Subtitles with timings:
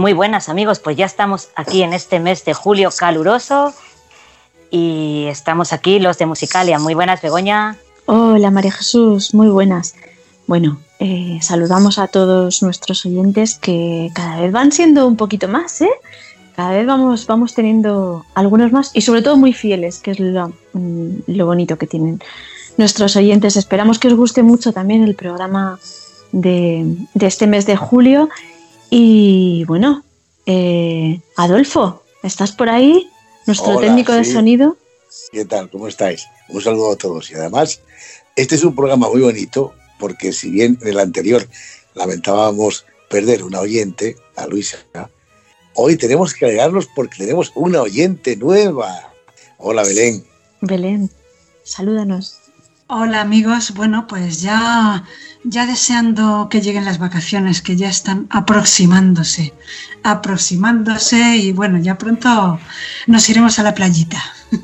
[0.00, 3.74] Muy buenas amigos, pues ya estamos aquí en este mes de julio caluroso
[4.70, 6.78] y estamos aquí los de Musicalia.
[6.78, 7.76] Muy buenas, Begoña.
[8.06, 9.94] Hola María Jesús, muy buenas.
[10.46, 15.82] Bueno, eh, saludamos a todos nuestros oyentes que cada vez van siendo un poquito más,
[15.82, 15.90] ¿eh?
[16.56, 20.54] Cada vez vamos, vamos teniendo algunos más y sobre todo muy fieles, que es lo,
[20.72, 22.22] mm, bonito que tienen
[22.78, 23.58] nuestros oyentes.
[23.58, 25.78] Esperamos que os guste mucho también el programa
[26.32, 26.86] de
[27.20, 28.30] este mes de julio
[28.90, 30.04] y bueno,
[30.46, 33.08] eh, Adolfo, ¿estás por ahí?
[33.46, 34.76] Nuestro Hola, técnico de sonido.
[35.32, 35.70] ¿Qué tal?
[35.70, 36.26] ¿Cómo estáis?
[36.48, 37.30] Un saludo a todos.
[37.30, 37.80] Y además,
[38.36, 41.46] este es un programa muy bonito porque si bien en el anterior
[41.94, 44.78] lamentábamos perder una oyente, a Luisa,
[45.74, 49.12] hoy tenemos que alegrarnos porque tenemos una oyente nueva.
[49.58, 50.24] Hola Belén.
[50.60, 51.10] Belén,
[51.64, 52.38] salúdanos.
[52.92, 55.04] Hola amigos, bueno pues ya,
[55.44, 59.54] ya deseando que lleguen las vacaciones que ya están aproximándose,
[60.02, 62.58] aproximándose y bueno, ya pronto
[63.06, 64.20] nos iremos a la playita.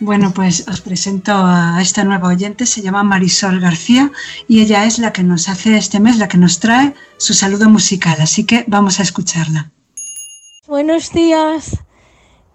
[0.00, 4.10] Bueno, pues os presento a esta nueva oyente, se llama Marisol García
[4.48, 7.70] y ella es la que nos hace este mes, la que nos trae su saludo
[7.70, 9.70] musical, así que vamos a escucharla.
[10.66, 11.78] Buenos días.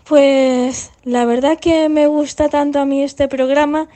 [0.03, 3.88] Pues la verdad que me gusta tanto a mí este programa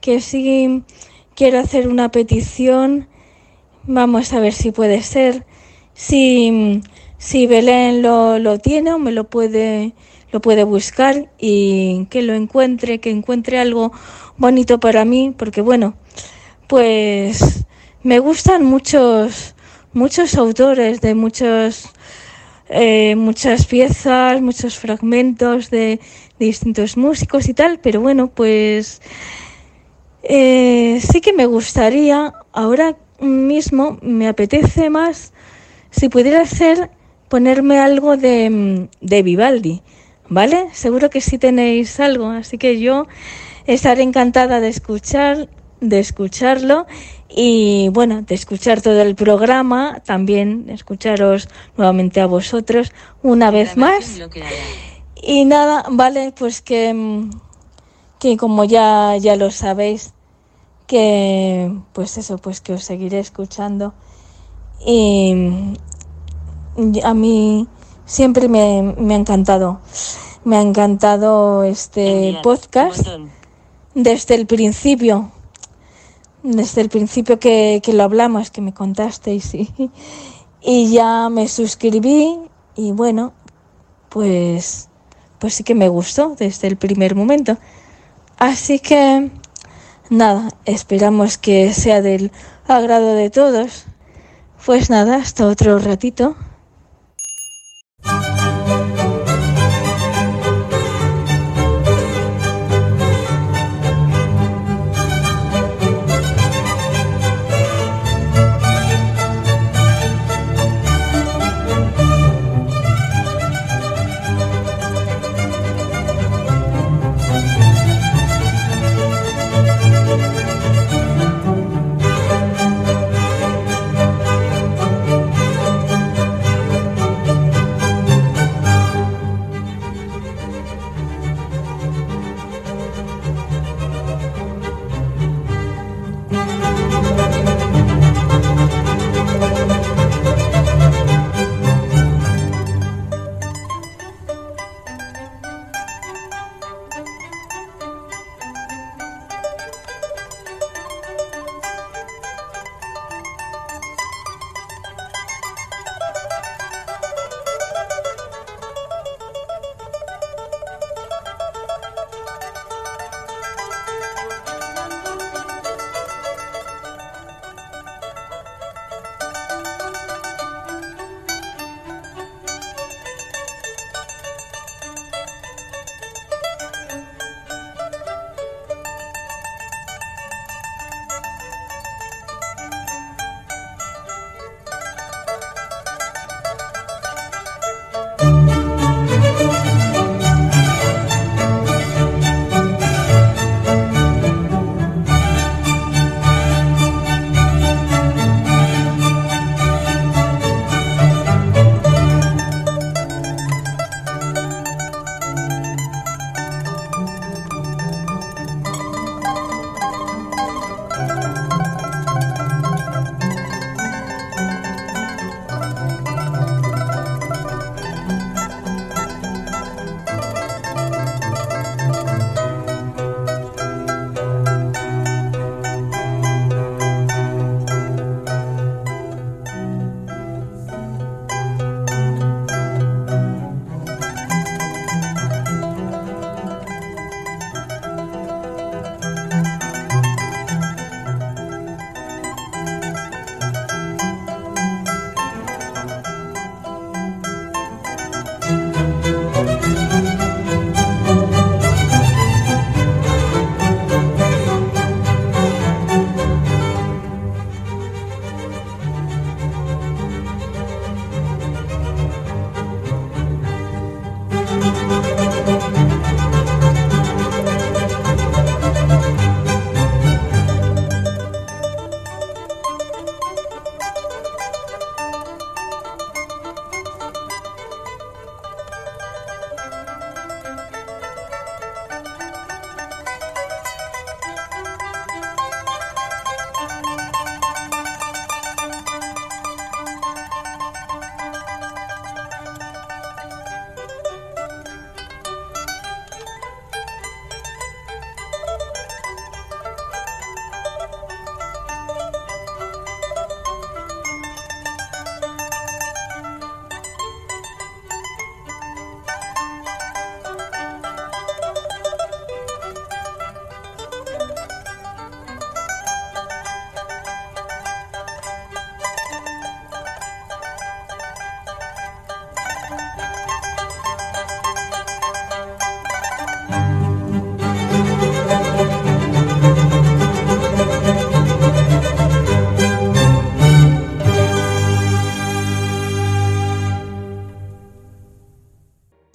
[0.00, 0.82] que sí
[1.34, 3.08] quiero hacer una petición.
[3.84, 5.46] Vamos a ver si puede ser.
[5.94, 6.80] Si,
[7.18, 9.94] si Belén lo, lo tiene o me lo puede,
[10.32, 13.92] lo puede buscar y que lo encuentre, que encuentre algo
[14.36, 15.94] bonito para mí, porque bueno,
[16.66, 17.66] pues
[18.02, 19.54] me gustan muchos,
[19.92, 21.90] muchos autores de muchos
[22.70, 26.00] eh, muchas piezas, muchos fragmentos de,
[26.38, 29.02] de distintos músicos y tal, pero bueno, pues
[30.22, 35.32] eh, sí que me gustaría, ahora mismo me apetece más,
[35.90, 36.90] si pudiera hacer,
[37.28, 39.82] ponerme algo de, de Vivaldi,
[40.28, 40.66] ¿vale?
[40.72, 43.06] Seguro que sí tenéis algo, así que yo
[43.66, 45.48] estaré encantada de escuchar,
[45.80, 46.86] de escucharlo
[47.28, 52.92] y bueno, de escuchar todo el programa, también escucharos nuevamente a vosotros
[53.22, 54.20] una vez más.
[55.22, 57.30] Y nada, vale, pues que, mm,
[58.20, 60.12] que como ya, ya lo sabéis,
[60.86, 63.94] que pues eso, pues que os seguiré escuchando.
[64.86, 65.34] Y
[67.02, 67.66] a mí
[68.04, 69.80] siempre me, me ha encantado,
[70.44, 73.08] me ha encantado este podcast
[73.94, 75.32] desde el principio,
[76.42, 79.70] desde el principio que, que lo hablamos, que me contasteis y,
[80.60, 82.38] y ya me suscribí
[82.76, 83.32] y bueno,
[84.10, 84.88] pues,
[85.38, 87.56] pues sí que me gustó desde el primer momento.
[88.40, 89.30] Así que
[90.08, 92.32] nada, esperamos que sea del
[92.66, 93.84] agrado de todos.
[94.64, 96.36] Pues nada, hasta otro ratito.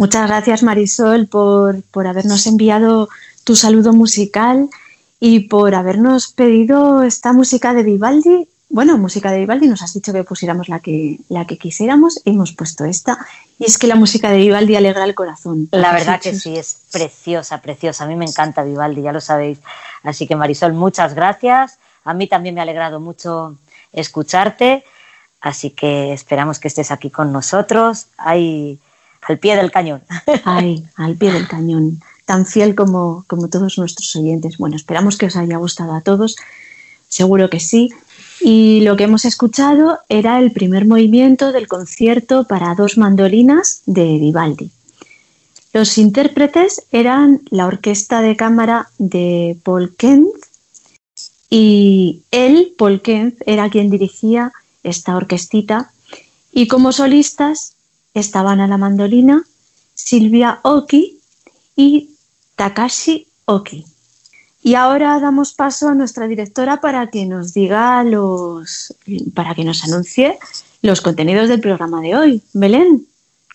[0.06, 3.10] Muchas gracias Marisol por, por habernos enviado
[3.44, 4.70] tu saludo musical
[5.20, 8.48] y por habernos pedido esta música de Vivaldi.
[8.70, 12.54] Bueno, música de Vivaldi, nos has dicho que pusiéramos la que, la que quisiéramos, hemos
[12.54, 13.18] puesto esta.
[13.58, 15.70] Y es que la música de Vivaldi alegra el corazón.
[15.72, 18.04] La verdad que sí, es preciosa, preciosa.
[18.04, 19.58] A mí me encanta Vivaldi, ya lo sabéis.
[20.04, 21.80] Así que Marisol, muchas gracias.
[22.04, 23.58] A mí también me ha alegrado mucho
[23.92, 24.84] escucharte.
[25.42, 28.80] Así que esperamos que estés aquí con nosotros, ahí
[29.28, 30.04] al pie del cañón.
[30.44, 34.58] Ay, al pie del cañón tan fiel como, como todos nuestros oyentes.
[34.58, 36.36] Bueno, esperamos que os haya gustado a todos,
[37.08, 37.92] seguro que sí.
[38.42, 44.18] Y lo que hemos escuchado era el primer movimiento del concierto para dos mandolinas de
[44.18, 44.72] Vivaldi.
[45.72, 50.28] Los intérpretes eran la orquesta de cámara de Paul Kent
[51.50, 54.52] y él, Paul Kent, era quien dirigía
[54.84, 55.92] esta orquestita
[56.52, 57.75] y como solistas
[58.16, 59.44] estaban a la mandolina
[59.94, 61.20] Silvia Oki
[61.76, 62.10] y
[62.56, 63.86] Takashi Oki.
[64.64, 68.96] Y ahora damos paso a nuestra directora para que nos diga los,
[69.36, 70.40] para que nos anuncie
[70.82, 72.42] los contenidos del programa de hoy.
[72.54, 73.06] Belén,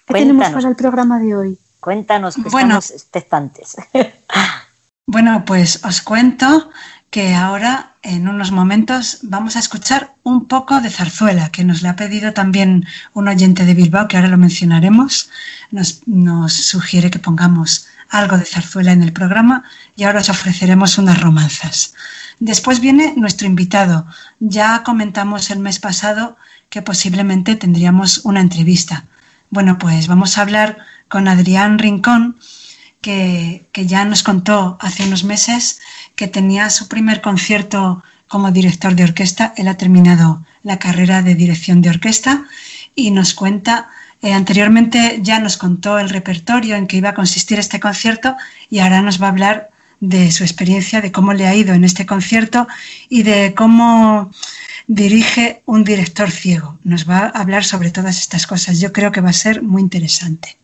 [0.07, 1.59] ¿qué tenemos para el programa de hoy?
[1.81, 3.77] Cuéntanos, que bueno, estamos expectantes.
[5.13, 6.71] Bueno, pues os cuento
[7.11, 11.89] que ahora en unos momentos vamos a escuchar un poco de zarzuela, que nos le
[11.89, 15.29] ha pedido también un oyente de Bilbao, que ahora lo mencionaremos.
[15.71, 19.65] Nos, nos sugiere que pongamos algo de zarzuela en el programa
[19.97, 21.95] y ahora os ofreceremos unas romanzas.
[22.39, 24.07] Después viene nuestro invitado.
[24.39, 26.37] Ya comentamos el mes pasado
[26.69, 29.05] que posiblemente tendríamos una entrevista.
[29.51, 32.39] Bueno, pues vamos a hablar con Adrián Rincón,
[33.01, 35.81] que, que, ya nos contó hace unos meses
[36.21, 39.55] que tenía su primer concierto como director de orquesta.
[39.57, 42.45] Él ha terminado la carrera de dirección de orquesta
[42.95, 43.89] y nos cuenta
[44.21, 48.37] eh, anteriormente ya nos contó el repertorio en que iba a consistir este concierto
[48.69, 51.85] y ahora nos va a hablar de su experiencia, de cómo le ha ido en
[51.85, 52.69] este concierto
[53.09, 54.31] y de cómo
[54.89, 56.79] dirige un director ciego.
[56.85, 58.79] Nos va a hablar sobre todas estas cosas.
[58.79, 60.59] Yo creo que va a ser muy interesante.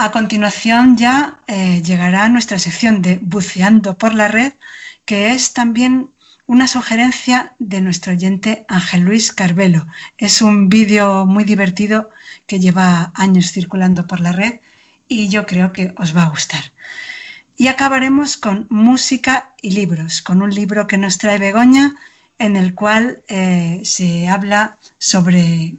[0.00, 4.52] A continuación ya eh, llegará nuestra sección de Buceando por la Red,
[5.04, 6.10] que es también
[6.46, 9.88] una sugerencia de nuestro oyente Ángel Luis Carvelo.
[10.16, 12.10] Es un vídeo muy divertido
[12.46, 14.60] que lleva años circulando por la red
[15.08, 16.62] y yo creo que os va a gustar.
[17.56, 21.96] Y acabaremos con música y libros, con un libro que nos trae Begoña,
[22.38, 25.74] en el cual eh, se habla sobre,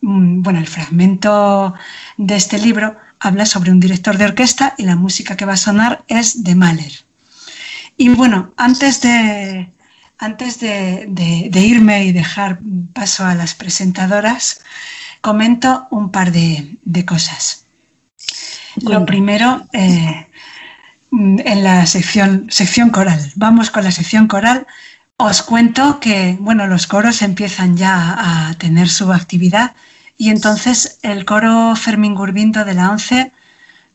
[0.00, 1.74] mm, bueno, el fragmento
[2.16, 5.58] de este libro habla sobre un director de orquesta y la música que va a
[5.58, 6.92] sonar es de Mahler.
[7.96, 9.70] Y bueno, antes de,
[10.18, 12.60] antes de, irme y dejar
[12.94, 14.62] paso a las presentadoras,
[15.20, 17.66] comento un par de, cosas.
[18.82, 20.26] Lo primero, eh,
[21.12, 23.20] en la sección, sección coral.
[23.36, 24.66] Vamos con la sección coral.
[25.18, 29.74] Os cuento que bueno, los coros empiezan ya a tener su actividad
[30.20, 33.32] y entonces el coro Fermín Gurbindo de la ONCE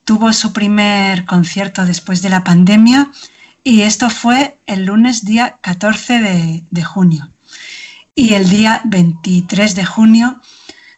[0.06, 3.12] tuvo su primer concierto después de la pandemia
[3.64, 7.30] y esto fue el lunes día 14 de, junio.
[8.16, 10.42] Y el día 23 de junio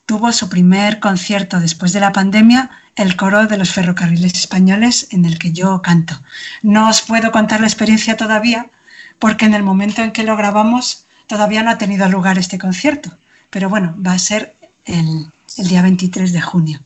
[0.06, 5.26] tuvo su primer concierto después de la pandemia, el coro de los ferrocarriles españoles en
[5.26, 6.18] el que yo canto.
[6.62, 8.70] No os puedo contar la experiencia todavía
[9.20, 13.18] porque en el momento en que lo grabamos todavía no ha tenido lugar este concierto,
[13.50, 14.57] pero bueno, va a ser
[14.88, 16.80] el, día 23 de junio.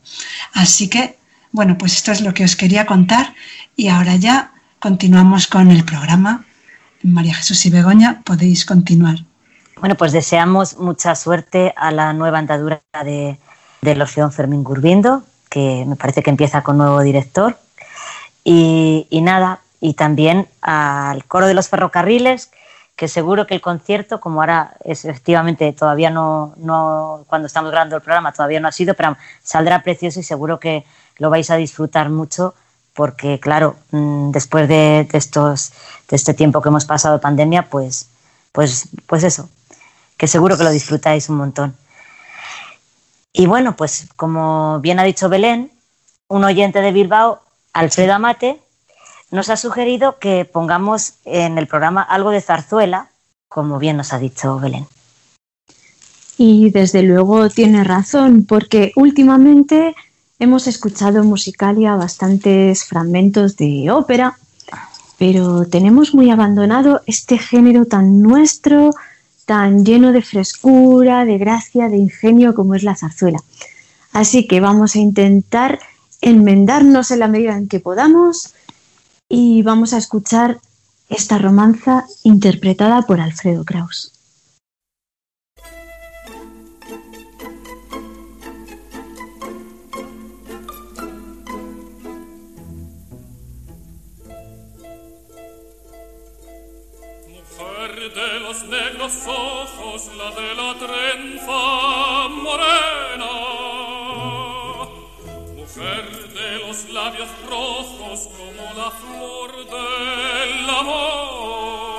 [0.54, 1.18] Así que,
[1.50, 3.34] bueno, pues esto es lo que os quería contar
[3.76, 6.44] y ahora ya continuamos con el programa.
[7.02, 9.18] María Jesús y Begoña, podéis continuar.
[9.80, 13.38] Bueno, pues deseamos mucha suerte a la nueva andadura de,
[13.80, 17.58] del Orfeón Fermín Gurbindo, que me parece que empieza con nuevo director.
[18.44, 22.50] Y, nada, y también al coro de los ferrocarriles,
[23.02, 28.02] que seguro que el concierto, como ahora efectivamente todavía no, no, cuando estamos grabando el
[28.02, 30.84] programa todavía no ha sido, pero saldrá precioso y seguro que
[31.18, 32.54] lo vais a disfrutar mucho
[32.94, 35.72] porque claro, mm, después de, estos,
[36.08, 38.06] de este tiempo que hemos pasado de pandemia, pues,
[38.52, 39.48] pues, pues eso,
[40.16, 41.74] que seguro que lo disfrutáis un montón.
[43.32, 45.72] Y bueno, pues como bien ha dicho Belén,
[46.28, 47.42] un oyente de Bilbao,
[47.72, 48.60] Alfredo Amate,
[49.32, 53.08] nos ha sugerido que pongamos en el programa algo de zarzuela,
[53.48, 54.86] como bien nos ha dicho Belén.
[56.38, 59.96] Y desde luego tiene razón, porque últimamente
[60.42, 64.36] Hemos escuchado Musicalia bastantes fragmentos de ópera,
[65.16, 68.90] pero tenemos muy abandonado este género tan nuestro,
[69.46, 73.38] tan lleno de frescura, de gracia, de ingenio como es la zarzuela.
[74.12, 75.78] Así que vamos a intentar
[76.20, 78.52] enmendarnos en la medida en que podamos
[79.34, 80.60] y vamos a escuchar
[81.08, 84.12] esta romanza interpretada por Alfredo Kraus.
[98.14, 103.32] de los negros ojos, la de la trenza morena.
[105.56, 108.28] Mujer de los labios rojos
[108.82, 111.92] la flor del amor.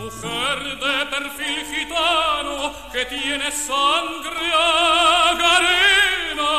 [0.00, 2.56] Mujer de perfil gitano
[2.92, 4.46] que tiene sangre
[5.28, 6.52] agarena.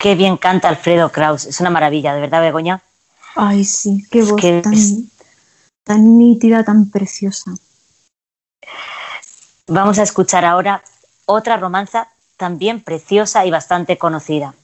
[0.00, 2.80] Qué bien canta Alfredo Kraus, es una maravilla, de verdad, Begoña.
[3.36, 4.40] Ay, sí, qué voz
[5.84, 7.52] tan, nítida, tan preciosa.
[9.66, 10.82] Vamos a escuchar ahora
[11.26, 12.08] otra romanza
[12.38, 14.54] también preciosa y bastante conocida.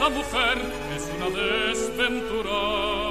[0.00, 0.58] Esa mujer
[0.96, 3.09] es una desventurada.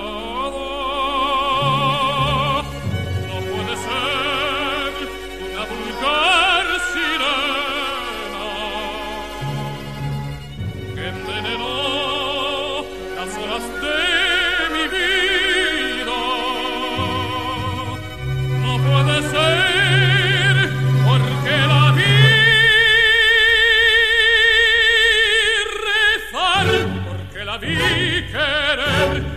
[28.32, 29.29] Querer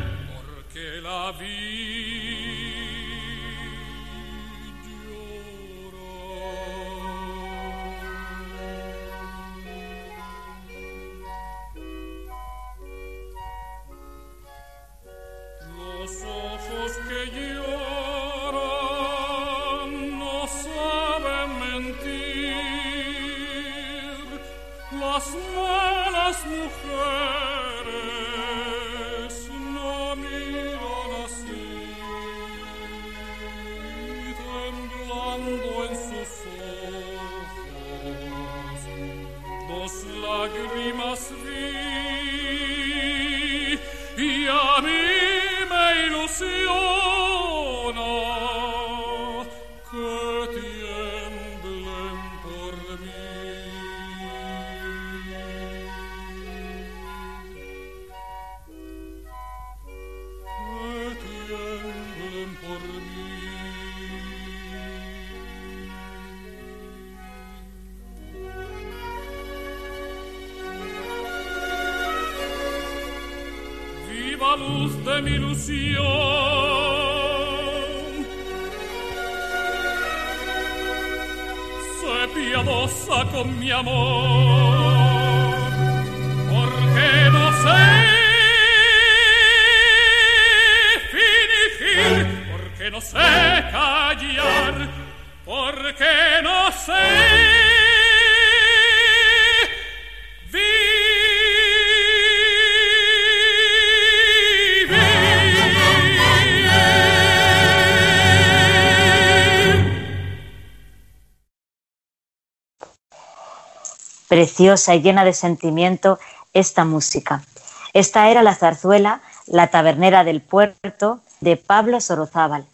[114.43, 116.19] Preciosa y llena de sentimiento
[116.53, 117.45] esta música.
[117.93, 122.67] Esta era la zarzuela La tabernera del puerto de Pablo Sorozábal.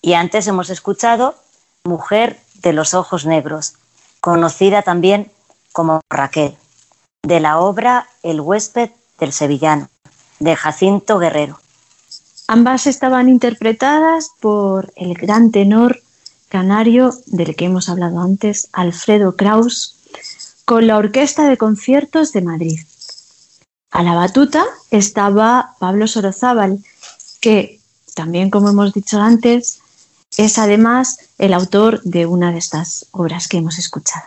[0.00, 1.34] Y antes hemos escuchado
[1.84, 3.74] Mujer de los ojos negros,
[4.22, 5.30] conocida también
[5.74, 6.56] como Raquel,
[7.22, 9.90] de la obra El huésped del sevillano,
[10.38, 11.60] de Jacinto Guerrero.
[12.46, 16.00] Ambas estaban interpretadas por el gran tenor
[16.48, 19.97] canario del que hemos hablado antes, Alfredo Kraus,
[20.68, 22.78] con la Orquesta de Conciertos de Madrid.
[23.90, 26.84] A la batuta estaba Pablo Sorozábal,
[27.40, 27.80] que
[28.14, 29.80] también, como hemos dicho antes,
[30.36, 34.26] es además el autor de una de estas obras que hemos escuchado.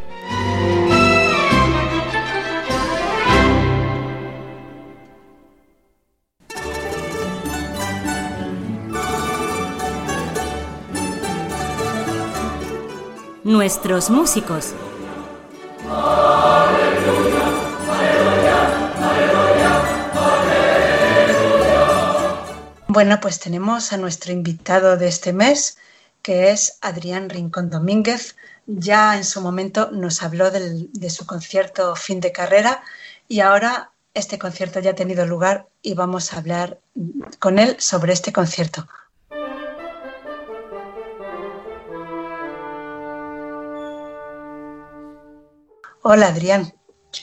[13.51, 14.73] Nuestros músicos.
[22.87, 25.77] Bueno, pues tenemos a nuestro invitado de este mes,
[26.21, 28.35] que es Adrián Rincón Domínguez.
[28.67, 32.83] Ya en su momento nos habló del- de su concierto fin de carrera
[33.27, 36.79] y ahora este concierto ya ha tenido lugar y vamos a hablar
[37.39, 38.87] con él sobre este concierto.
[46.03, 46.73] Hola Adrián,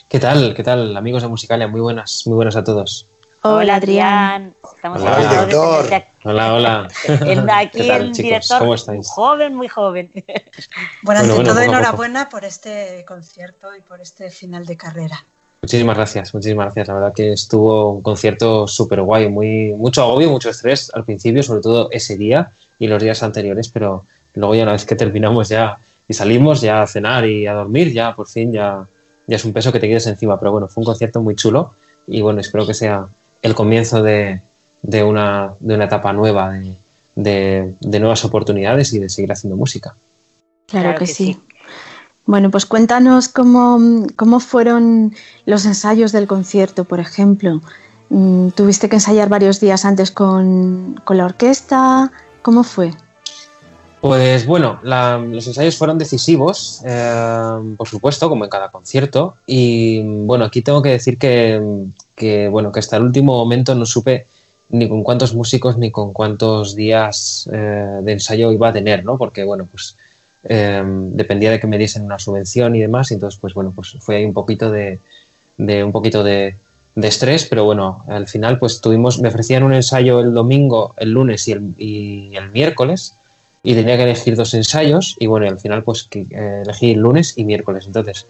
[0.07, 0.53] ¿Qué tal?
[0.55, 1.67] ¿Qué tal, amigos de Musicalia?
[1.67, 3.07] Muy buenas, muy buenas a todos.
[3.41, 4.53] Hola, Adrián.
[4.75, 5.93] Estamos Hola, de director.
[5.93, 6.07] aquí.
[6.23, 6.87] Hola, hola.
[7.25, 8.17] El, aquí ¿Qué tal, el chicos?
[8.17, 9.07] director ¿Cómo estáis?
[9.07, 10.11] joven, muy joven.
[11.01, 15.25] bueno, ante bueno, todo enhorabuena por este concierto y por este final de carrera.
[15.61, 16.87] Muchísimas gracias, muchísimas gracias.
[16.87, 21.43] La verdad que estuvo un concierto súper guay, muy, mucho agobio, mucho estrés al principio,
[21.43, 25.49] sobre todo ese día y los días anteriores, pero luego ya una vez que terminamos
[25.49, 28.85] ya y salimos ya a cenar y a dormir, ya por fin ya,
[29.27, 30.37] ya es un peso que te quedes encima.
[30.37, 31.73] Pero bueno, fue un concierto muy chulo
[32.07, 33.07] y bueno, espero que sea
[33.41, 34.41] el comienzo de,
[34.81, 36.75] de una, de una etapa nueva, de,
[37.15, 39.95] de- de nuevas oportunidades y de seguir haciendo música.
[40.67, 41.39] Claro, que, sí.
[42.25, 45.13] Bueno, pues cuéntanos cómo, cómo fueron
[45.45, 47.61] los ensayos del concierto, por ejemplo.
[48.09, 52.11] Mm, ¿Tuviste que ensayar varios días antes con, con la orquesta?
[52.41, 52.93] ¿Cómo fue?
[54.01, 59.35] Pues bueno, la- los ensayos fueron decisivos, eh, por supuesto, como en cada concierto.
[59.45, 64.27] Y bueno, aquí tengo que decir que, bueno, que hasta el último momento no supe
[64.69, 69.17] ni con cuántos músicos ni con cuántos días eh, de ensayo iba a tener, ¿no?
[69.17, 69.95] Porque bueno, pues
[70.45, 73.11] eh, dependía de que me diesen una subvención y demás.
[73.11, 74.99] Y entonces, pues bueno, pues fue ahí un poquito de,
[75.57, 76.55] de un poquito de,
[76.95, 81.11] de estrés, pero bueno, al final pues tuvimos, me ofrecían un ensayo el domingo, el
[81.11, 83.15] lunes y el, y el miércoles
[83.63, 87.33] y tenía que elegir dos ensayos y bueno, al final pues eh, elegí el lunes
[87.37, 87.85] y miércoles.
[87.87, 88.25] Entonces,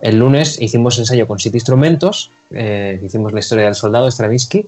[0.00, 4.66] El lunes hicimos ensayo con siete instrumentos, eh, hicimos la historia del soldado Stravinsky,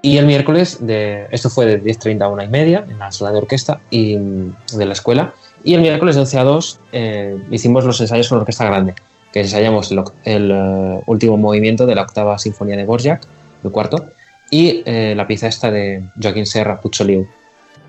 [0.00, 3.32] y el miércoles, de, esto fue de 10.30 a una y media en la sala
[3.32, 7.84] de orquesta y, de la escuela, y el miércoles de 11 a 2 eh, hicimos
[7.84, 8.94] los ensayos con la orquesta grande,
[9.32, 9.92] que ensayamos
[10.24, 13.22] el, eh, último movimiento de la octava sinfonía de Borjak,
[13.62, 14.06] el cuarto,
[14.50, 17.04] y la pieza esta de Joaquín Serra, Pucho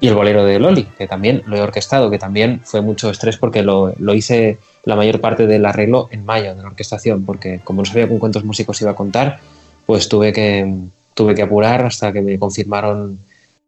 [0.02, 3.38] y el bolero de Loli, que también lo he orquestado, que también fue mucho estrés
[3.38, 7.60] porque lo, lo hice la mayor parte del arreglo en mayo de la orquestación, porque
[7.64, 9.40] como no sabía con cuántos músicos iba a contar,
[9.86, 10.74] pues tuve que,
[11.14, 13.20] tuve que apurar hasta que me confirmaron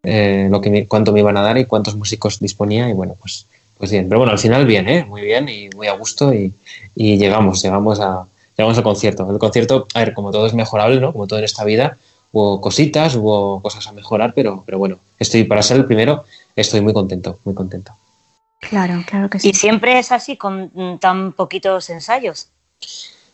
[0.04, 3.46] eh, lo que cuánto me iban a dar y cuántos músicos disponía y bueno, pues,
[3.78, 4.08] pues bien.
[4.08, 5.06] Pero bueno, al final bien, ¿eh?
[5.06, 6.54] muy bien y muy a gusto y,
[6.96, 8.26] y llegamos, llegamos, a,
[8.58, 9.30] llegamos al concierto.
[9.30, 11.12] El concierto, a ver, como todo es mejorable, ¿no?
[11.12, 11.98] Como todo en esta vida,
[12.32, 16.24] hubo cositas, hubo cosas a mejorar, pero, pero bueno, estoy para ser el primero,
[16.56, 17.94] estoy muy contento, muy contento.
[18.60, 19.50] Claro, claro que sí.
[19.50, 22.48] Y siempre es así, con tan poquitos ensayos.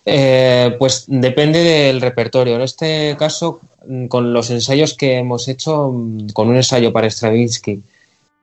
[0.06, 2.56] Eh, pues depende del repertorio.
[2.56, 3.60] En este caso,
[4.08, 5.94] con los ensayos que hemos hecho,
[6.34, 7.84] con un ensayo para Stravinsky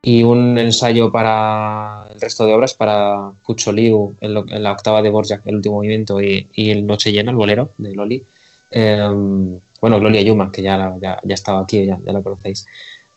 [0.03, 4.73] y un ensayo para el resto de obras, para Pucho Liu en, lo- en la
[4.73, 8.23] octava de Borjak, el último movimiento, y, y el Noche Llena, el bolero de Loli.
[8.71, 9.09] eh,
[9.85, 12.67] bueno, Gloria Yuma, que ya, ya, ya estaba aquí, ya, ya la conocéis.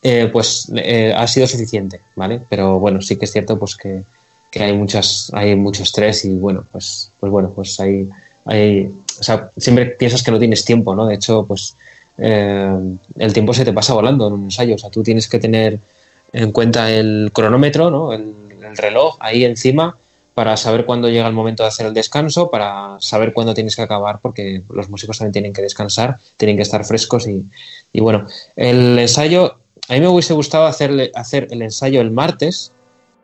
[0.02, 2.42] eh, pues eh, ha sido suficiente, ¿vale?
[2.50, 4.04] Pero bueno, sí que es cierto pues que,
[4.52, 8.10] que hay muchas, hay mucho estrés y bueno, pues, pues bueno, pues hay,
[8.44, 11.06] hay, o sea, siempre piensas que no tienes tiempo, ¿no?
[11.06, 11.74] De hecho, pues
[12.18, 12.78] eh,
[13.18, 15.80] el tiempo se te pasa volando en un ensayo, o sea, tú tienes que tener
[16.34, 18.12] en cuenta el cronómetro, ¿no?
[18.12, 18.36] El
[18.76, 19.96] reloj ahí encima
[20.38, 23.82] para saber cuándo llega el momento de hacer el descanso, para saber cuándo tienes que
[23.82, 27.50] acabar, porque los músicos también tienen que descansar, tienen que estar frescos y,
[28.00, 29.58] bueno, el ensayo,
[29.90, 32.72] a mí me hubiese gustado hacerle, hacer el ensayo el martes,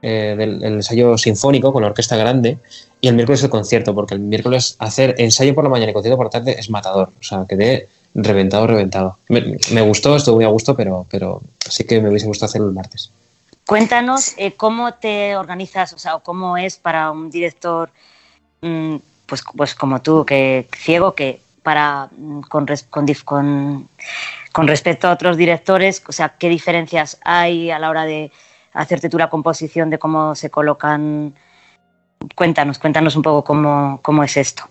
[0.01, 2.57] eh, del el ensayo sinfónico con la orquesta grande
[2.99, 6.17] y el miércoles el concierto, porque el miércoles hacer ensayo por la mañana y concierto
[6.17, 9.19] por la tarde es matador, o sea, quedé reventado, reventado.
[9.29, 12.69] Me, me gustó, estuvo muy a gusto, pero, pero sí que me hubiese gustado hacerlo
[12.69, 13.11] el martes.
[13.65, 17.89] Cuéntanos eh, cómo te organizas, o sea, cómo es para un director,
[18.61, 18.95] mm,
[19.25, 22.41] pues, pues como tú, que ciego, que para mm,
[23.23, 23.89] con-
[24.51, 28.31] con respecto a otros directores, o sea, qué diferencias hay a la hora de
[28.73, 31.33] hacerte tú la composición, de cómo se colocan.
[32.35, 34.69] Cuéntanos, cuéntanos un poco cómo, cómo es esto.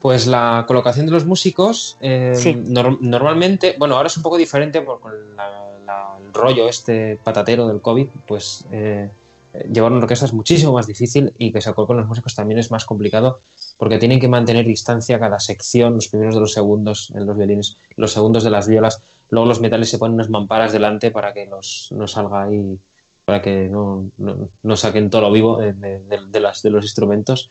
[0.00, 2.54] Pues la colocación de los músicos, eh, Sí.
[2.54, 7.18] nor- normalmente, bueno, ahora es un poco diferente por con la- la- el rollo este
[7.22, 9.10] patatero del COVID, pues eh,
[9.52, 12.58] eh, llevar una orquesta es muchísimo más difícil y que se coloquen los músicos también
[12.58, 13.40] es más complicado
[13.76, 17.76] porque tienen que mantener distancia cada sección, los primeros de los segundos en los violines,
[17.96, 21.46] los segundos de las violas, luego los metales se ponen unas mamparas delante para que
[21.46, 22.78] los, no salga ahí,
[23.26, 26.84] para que no, no- no saquen todo lo vivo de- de- de las, de los
[26.84, 27.48] instrumentos.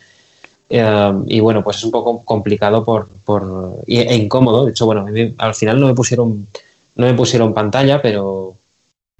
[0.70, 4.64] Eh, y bueno, pues es un poco complicado por, por, e incómodo.
[4.64, 5.06] De hecho, bueno,
[5.38, 6.46] al final no me pusieron,
[6.94, 8.54] no me pusieron pantalla, pero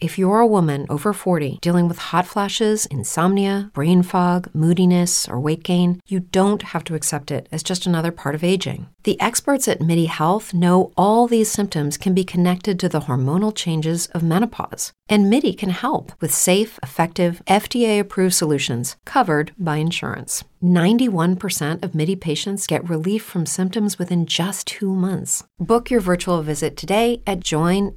[0.00, 5.38] If you're a woman over 40 dealing with hot flashes, insomnia, brain fog, moodiness, or
[5.38, 8.86] weight gain, you don't have to accept it as just another part of aging.
[9.02, 13.54] The experts at MIDI Health know all these symptoms can be connected to the hormonal
[13.54, 14.92] changes of menopause.
[15.10, 20.44] And MIDI can help with safe, effective, FDA approved solutions covered by insurance.
[20.62, 25.42] 91% of MIDI patients get relief from symptoms within just two months.
[25.58, 27.96] Book your virtual visit today at joinmidi.com.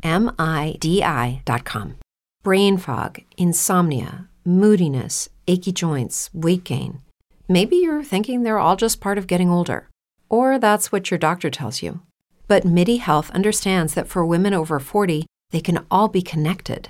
[2.41, 6.99] Brain fog, insomnia, moodiness, achy joints, weight gain.
[7.47, 9.87] Maybe you're thinking they're all just part of getting older,
[10.29, 12.01] or that's what your doctor tells you.
[12.47, 16.89] But MIDI Health understands that for women over 40, they can all be connected.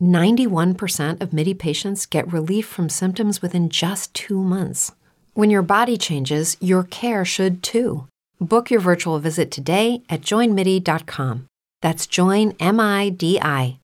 [0.00, 4.92] 91% of MIDI patients get relief from symptoms within just two months.
[5.34, 8.06] When your body changes, your care should too.
[8.40, 11.46] Book your virtual visit today at joinmidi.com.
[11.82, 13.78] That's joinmidi.com.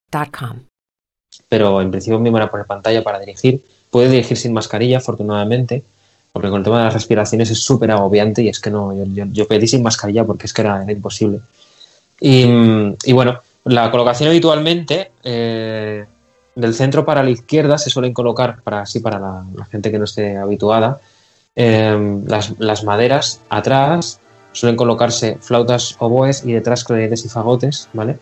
[1.47, 3.61] pero en principio me iban a poner pantalla para dirigir.
[3.89, 5.83] Puede dirigir sin mascarilla, afortunadamente,
[6.33, 9.05] porque con el tema de las respiraciones es súper agobiante y es que no, yo,
[9.05, 11.39] yo- yo pedí sin mascarilla porque es que era, era imposible.
[12.19, 12.43] Y,
[13.05, 16.05] y bueno, la colocación habitualmente eh,
[16.55, 20.05] del centro para la izquierda se suelen colocar, para así para la, gente que no
[20.05, 20.99] esté habituada,
[21.55, 24.19] em, las, maderas atrás
[24.51, 28.17] suelen colocarse flautas, oboes y detrás clarinetes y fagotes, ¿vale?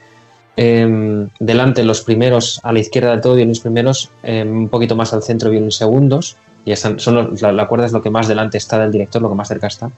[0.58, 5.14] Em, delante los primeros, a la izquierda del todo vienen primeros, em, un poquito más
[5.14, 8.28] al centro vienen segundos, y están, son los- la, la cuerda es lo que más
[8.28, 9.90] delante está del director, lo que más cerca está.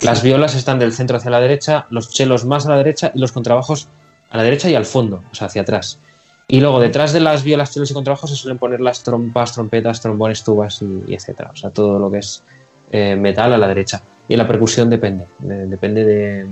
[0.00, 3.18] Las violas están del centro hacia la derecha, los chelos más a la derecha y
[3.18, 3.88] los contrabajos
[4.34, 5.98] a la derecha y al fondo, o sea, hacia atrás.
[6.48, 10.00] Y luego detrás de las violas, chelos y contrabajos se suelen poner las trompas, trompetas,
[10.00, 11.50] trombones, tubas y, etcétera.
[11.52, 12.42] O sea, todo lo que es
[12.90, 14.02] eh, metal a la derecha.
[14.28, 16.46] Y la percusión depende, de- depende, de,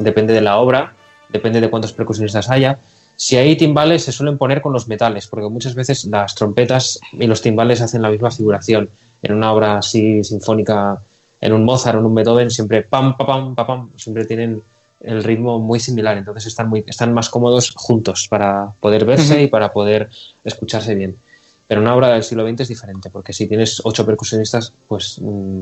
[0.00, 0.94] depende de la obra,
[1.28, 2.78] depende de cuántos percusionistas haya.
[3.14, 7.26] Si hay timbales, se suelen poner con los metales, porque muchas veces las trompetas y
[7.28, 8.90] los timbales hacen la misma figuración.
[9.22, 10.98] En una obra así sinfónica,
[11.40, 14.62] en un Mozart en un Beethoven, siempre pam, pam, pam, pam, siempre tienen
[15.00, 19.46] el ritmo muy similar, entonces están, muy, están más cómodos juntos para poder verse y
[19.46, 20.10] para poder
[20.44, 21.16] escucharse bien.
[21.66, 25.60] Pero una obra del siglo XX es diferente, porque si tienes ocho percusionistas, pues mm,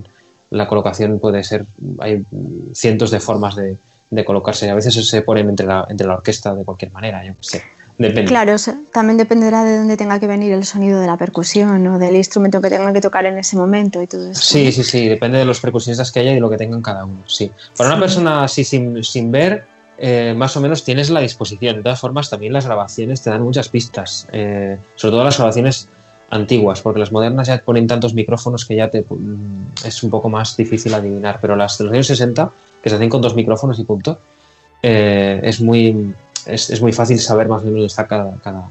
[0.50, 1.66] la colocación puede ser,
[1.98, 2.24] hay
[2.72, 3.76] cientos de formas de,
[4.10, 4.70] de colocarse.
[4.70, 7.62] A veces se ponen entre la, entre la orquesta de cualquier manera, yo qué sé.
[7.98, 8.26] Depende.
[8.26, 11.86] Claro, o sea, también dependerá de dónde tenga que venir el sonido de la percusión
[11.86, 14.40] o del instrumento que tengan que tocar en ese momento y todo eso.
[14.40, 17.06] Sí, sí, sí, depende de los percusionistas que haya y de lo que tengan cada
[17.06, 17.50] uno, sí.
[17.76, 19.64] Para una persona así sin, sin ver,
[19.98, 21.76] eh, más o menos tienes la disposición.
[21.76, 25.88] De todas formas, también las grabaciones te dan muchas pistas, eh, sobre todo las grabaciones
[26.28, 30.28] antiguas, porque las modernas ya ponen tantos micrófonos que ya te, mm, es un poco
[30.28, 32.50] más difícil adivinar, pero las de los años 60,
[32.82, 34.18] que se hacen con dos micrófonos y punto,
[34.82, 36.14] eh, es, muy,
[36.46, 38.68] es, es muy fácil saber más o menos dónde está cada, cada,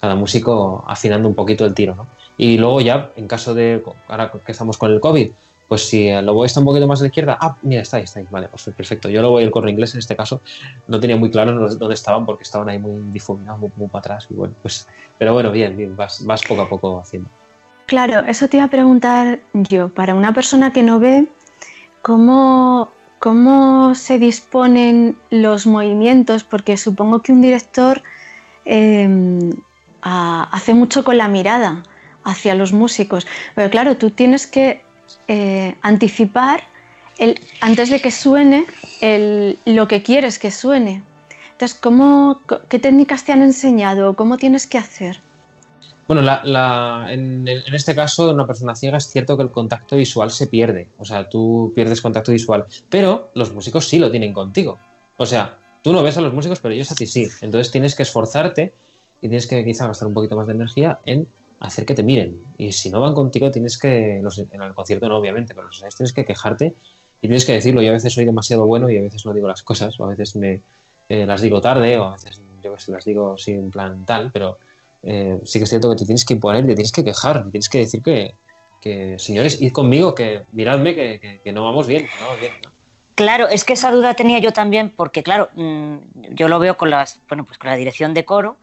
[0.00, 2.06] cada músico afinando un poquito el tiro, ¿no?
[2.36, 5.30] Y luego ya, en caso de, ahora que estamos con el COVID,
[5.68, 8.04] pues si el lobo está un poquito más a la izquierda, ah, mira, está ahí,
[8.04, 9.10] está ahí, vale, pues perfecto.
[9.10, 10.40] Yo lo voy el corre inglés en este caso,
[10.86, 14.00] no tenía muy claro dónde dónde estaban porque estaban ahí muy difuminados, muy, muy para
[14.00, 14.88] atrás, y bueno, pues,
[15.18, 17.28] pero bueno, bien, bien, vas, vas poco a poco haciendo.
[17.84, 19.88] Claro, eso te iba a preguntar yo.
[19.88, 21.26] Para una persona que no ve,
[22.02, 26.44] ¿cómo, cómo se disponen los movimientos?
[26.44, 28.02] Porque supongo que un director
[30.02, 31.82] a- hace mucho con la mirada
[32.24, 33.26] hacia los músicos.
[33.54, 34.82] Pero claro, tú tienes que
[35.28, 36.64] eh, anticipar
[37.18, 38.66] el, antes de que suene
[39.64, 41.02] lo que quieres que suene.
[41.52, 44.14] Entonces, ¿cómo, ¿qué técnicas te han enseñado?
[44.14, 45.20] ¿Cómo tienes que hacer?
[46.08, 49.94] Bueno, la- la- en, este caso, de una persona ciega, es cierto que el contacto
[49.96, 50.88] visual se pierde.
[50.96, 52.64] O sea, tú pierdes contacto visual.
[52.88, 54.78] Pero los músicos sí lo tienen contigo.
[55.18, 57.28] O sea, tú no ves a los músicos, pero ellos a ti sí.
[57.42, 58.72] Entonces tienes que esforzarte
[59.20, 61.28] y tienes que quizá gastar un poquito más de energía en
[61.60, 62.40] hacer que te miren.
[62.56, 64.20] Y si no van contigo, tienes que.
[64.22, 66.72] los- en el concierto no, obviamente, pero los tienes que quejarte
[67.20, 67.82] y tienes que decirlo.
[67.82, 70.08] Yo a veces soy demasiado bueno y a veces no digo las cosas, o a
[70.08, 70.62] veces me
[71.10, 74.30] eh, las digo tarde, o a veces yo que sé, las digo sin plan tal,
[74.32, 74.58] pero
[75.10, 77.50] eh, sí que es cierto que te tienes que imponer, te tienes que quejar, te
[77.50, 78.34] tienes que decir que,
[78.80, 82.40] que señores, id conmigo, que miradme, que, que- que no vamos bien, que no vamos
[82.40, 82.52] bien.
[82.62, 82.70] ¿no?
[83.14, 85.98] Claro, es que esa duda tenía yo también, porque claro, mm,
[86.34, 88.58] yo lo veo con las, bueno, pues con la dirección de coro,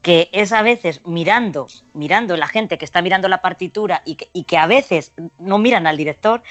[0.00, 4.28] que es a veces mirando, mirando la gente que está mirando la partitura y que,
[4.32, 6.42] y que a veces no miran al director,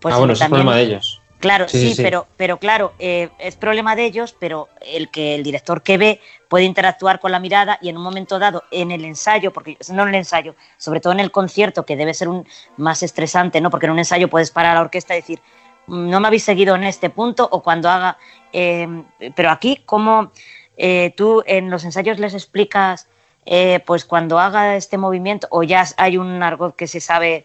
[0.00, 1.22] pues ah, bueno, eso es también- problema de ellos.
[1.38, 2.02] Claro, Sí, sí, sí, sí.
[2.02, 6.20] Pero, pero claro, eh, es problema de ellos, pero el que el director que ve
[6.48, 10.02] puede interactuar con la mirada y en un momento dado, en el ensayo, porque no
[10.02, 12.46] en el ensayo, sobre todo en el concierto, que debe ser un
[12.76, 13.70] más estresante, ¿no?
[13.70, 15.40] Porque en un ensayo puedes parar a la orquesta y decir,
[15.86, 18.18] "Mm, no me habéis seguido en este punto, o cuando haga.
[18.52, 18.88] eh,
[19.36, 20.32] pero aquí, ¿cómo
[20.78, 23.08] eh, tú en los ensayos les explicas,
[23.44, 27.44] eh, pues cuando haga este movimiento, o ya hay un argot que se sabe.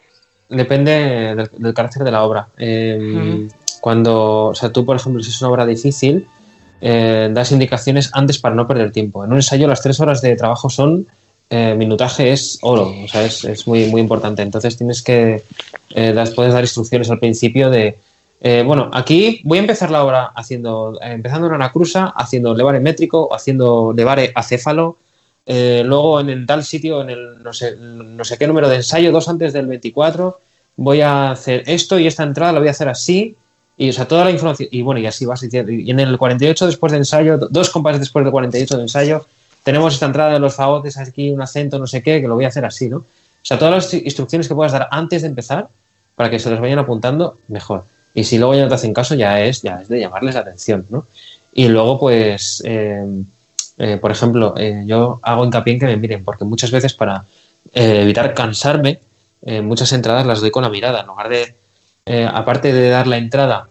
[0.49, 2.47] Depende del, del carácter de la obra.
[2.57, 3.47] Eh,
[3.83, 6.25] Cuando, o sea, tú, por ejemplo, si es una obra difícil,
[6.79, 9.25] eh, das indicaciones antes para no perder tiempo.
[9.25, 11.05] En un ensayo las tres horas de trabajo son,
[11.49, 14.41] eh, minutaje es oro, o sea, es, es muy, muy importante.
[14.41, 15.43] Entonces tienes que,
[15.95, 17.99] eh, puedes dar instrucciones al principio de,
[18.39, 23.35] eh, bueno, aquí voy a empezar la obra haciendo, empezando en anacrusa, haciendo levare métrico,
[23.35, 24.95] haciendo levare acéfalo,
[25.45, 29.11] luego en el tal sitio, en el no sé, no sé qué número de ensayo,
[29.11, 30.39] dos antes del 24,
[30.77, 33.35] voy a hacer esto y esta entrada la voy a hacer así.
[33.77, 34.69] Y, o sea, toda la información.
[34.71, 35.71] Y bueno, y así vas diciendo.
[35.71, 39.25] Y en el 48 después de ensayo, do- dos compases después del 48 de ensayo,
[39.63, 42.45] tenemos esta entrada de los fagotes aquí, un acento, no sé qué, que lo voy
[42.45, 42.97] a hacer así, ¿no?
[42.97, 43.05] O
[43.45, 45.67] sea, todas las instrucciones que puedas dar antes de empezar,
[46.15, 47.85] para que se los vayan apuntando, mejor.
[48.13, 50.41] Y si luego ya no te hacen caso, ya es, ya es de llamarles la
[50.41, 51.07] atención, ¿no?
[51.53, 53.03] Y luego, pues, eh,
[53.79, 57.25] eh, por ejemplo, eh, yo hago hincapié en que me miren, porque muchas veces para
[57.73, 58.99] evitar cansarme,
[59.63, 61.55] muchas entradas las doy con la mirada, en lugar de,
[62.05, 63.67] eh, aparte de dar la entrada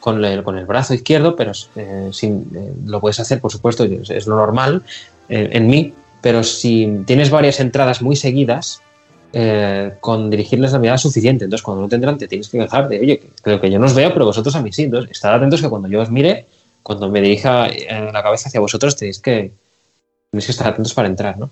[0.00, 4.10] con el, con el brazo izquierdo, pero eh, eh, lo puedes hacer, por supuesto, es,
[4.10, 4.82] es lo normal
[5.28, 8.82] en mí, pero si tienes varias entradas muy seguidas,
[10.00, 11.44] con dirigirles la mirada suficiente.
[11.44, 13.94] Entonces, cuando no tendrán, te tienes que dejar de, oye, creo que yo no os
[13.94, 14.82] veo, pero vosotros a mí sí.
[14.82, 16.46] Entonces, estar atentos que cuando yo os mire,
[16.82, 19.50] cuando me dirija la cabeza hacia vosotros, tenéis que,
[20.30, 21.50] tenéis que estar atentos para entrar, ¿no?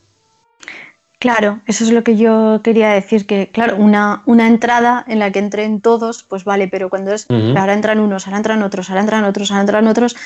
[1.22, 5.30] Claro, eso es lo que yo quería decir, que claro, una, una entrada en la
[5.30, 9.02] que entren todos, pues vale, pero cuando es, ahora entran unos, ahora entran otros, ahora
[9.02, 10.16] entran otros, ahora entran otros,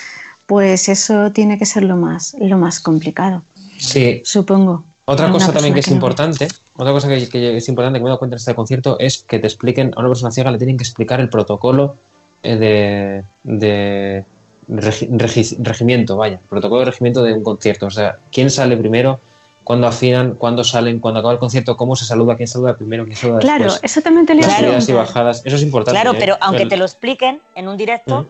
[0.47, 3.43] pues eso tiene que ser lo más, lo más complicado,
[3.77, 4.23] Sí.
[4.25, 4.85] supongo.
[5.05, 6.13] Otra cosa también que es persona no ve.
[6.13, 8.97] importante, otra cosa que, que es importante que me he dado cuenta en este concierto
[8.99, 11.94] es que te expliquen, a una persona ciega le tienen que explicar el protocolo
[12.42, 14.25] eh, de, de
[14.71, 17.85] regi- regi- regimiento, vaya, protocolo de regimiento de un concierto.
[17.85, 19.21] O sea, quién sale primero,
[19.67, 23.17] cuándo afinan, cuándo salen, cuándo acaba el concierto, cómo se saluda, quién saluda primero, quién
[23.17, 23.83] saluda Claro, después.
[23.90, 26.00] eso también te lo iba a Las subidas y bajadas, eso es importante.
[26.00, 26.21] Claro, ¿eh?
[26.21, 28.27] pero aunque El- te lo expliquen en un directo, ¿Mm?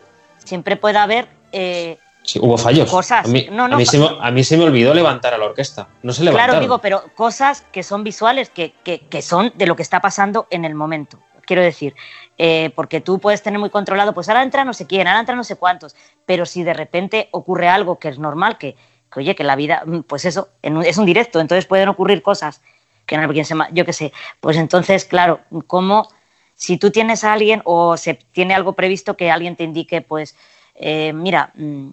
[0.47, 2.91] siempre puede haber eh, sí, hubo fallos.
[2.91, 3.27] cosas.
[3.27, 5.39] A mí, No, no, a, mí se me, a mí se me olvidó levantar a
[5.39, 5.89] la orquesta.
[6.03, 6.55] No se levantaron.
[6.55, 10.01] Claro, digo, pero cosas que son visuales, que, que- que son de lo que está
[10.01, 11.19] pasando en el momento.
[11.45, 11.95] Quiero decir,
[12.39, 15.37] eh, porque tú puedes tener muy controlado, pues ahora entra no sé quién, ahora entra
[15.37, 18.75] no sé cuántos, pero si de repente ocurre algo que es normal, que,
[19.13, 21.89] que, oye, que la vida, mm, pues eso, en un- es un directo, entonces pueden
[21.89, 22.61] ocurrir cosas
[23.07, 26.09] que no se yo qué sé, pues entonces, claro, como
[26.57, 30.35] si tú tienes a alguien o se tiene algo previsto que alguien te indique, pues,
[30.75, 31.91] eh, mira, mm,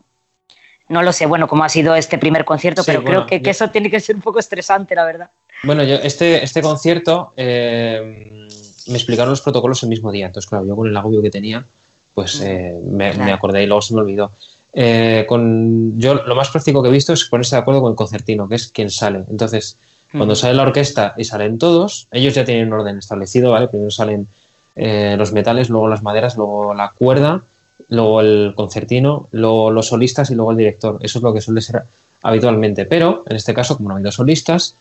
[0.90, 3.40] no lo sé, bueno, cómo ha sido este primer concierto, Sí, pero bueno, creo que,
[3.40, 5.32] que yo- eso tiene que ser un poco estresante, la verdad.
[5.64, 8.48] Bueno, yo este, este concierto eh,
[8.88, 10.26] me explicaron los protocolos el mismo día.
[10.26, 11.66] Entonces, claro, yo con el agobio que tenía,
[12.14, 13.26] pues eh, me, Claro.
[13.26, 14.32] me acordé y luego se me olvidó.
[14.76, 17.96] Eh, con, yo lo más práctico que he visto es ponerse de acuerdo con el
[17.96, 19.24] concertino, que es quien sale.
[19.30, 19.78] Entonces,
[20.12, 23.68] cuando sale la orquesta y salen todos, ellos ya tienen un orden establecido, ¿vale?
[23.68, 24.28] Primero salen
[24.76, 27.42] eh, los metales, luego las maderas, luego la cuerda,
[27.90, 30.98] luego el concertino, luego los solistas y luego el director.
[31.02, 31.84] Eso es lo que suele ser
[32.22, 32.86] habitualmente.
[32.86, 34.76] Pero en este caso, como no hay dos solistas,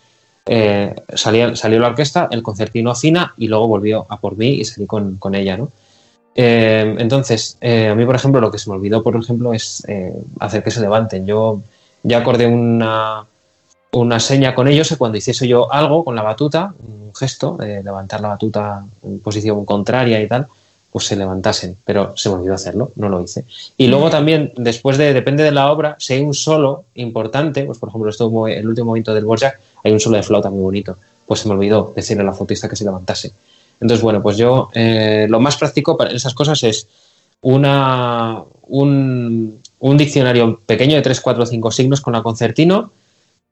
[0.44, 4.64] eh, salía- salió la orquesta, el concertino afina y luego volvió a por mí y
[4.66, 5.70] salí con, con ella, ¿no?
[6.34, 9.84] Eh, entonces, eh, a mí, por ejemplo, lo que se me olvidó, por ejemplo, es
[9.88, 11.26] eh, hacer que se levanten.
[11.26, 11.60] Yo
[12.02, 13.24] ya acordé una,
[13.92, 17.82] una seña con ellos que cuando hiciese yo algo con la batuta, un gesto de
[17.82, 20.46] levantar la batuta en posición contraria y tal,
[20.90, 23.46] pues se levantasen, pero se me olvidó hacerlo, no lo hice.
[23.78, 27.78] Y luego también, después de, depende de la obra, si hay un solo importante, pues
[27.78, 30.98] por ejemplo, esto, el último momento del Borjak, hay un solo de flauta muy bonito,
[31.26, 33.32] pues se me olvidó decirle a la flautista que se levantase.
[33.80, 36.86] Entonces, bueno, pues yo eh, lo más práctico para esas cosas es
[37.40, 42.92] una, un, un diccionario pequeño de 3, 4, 5 signos con la concertino,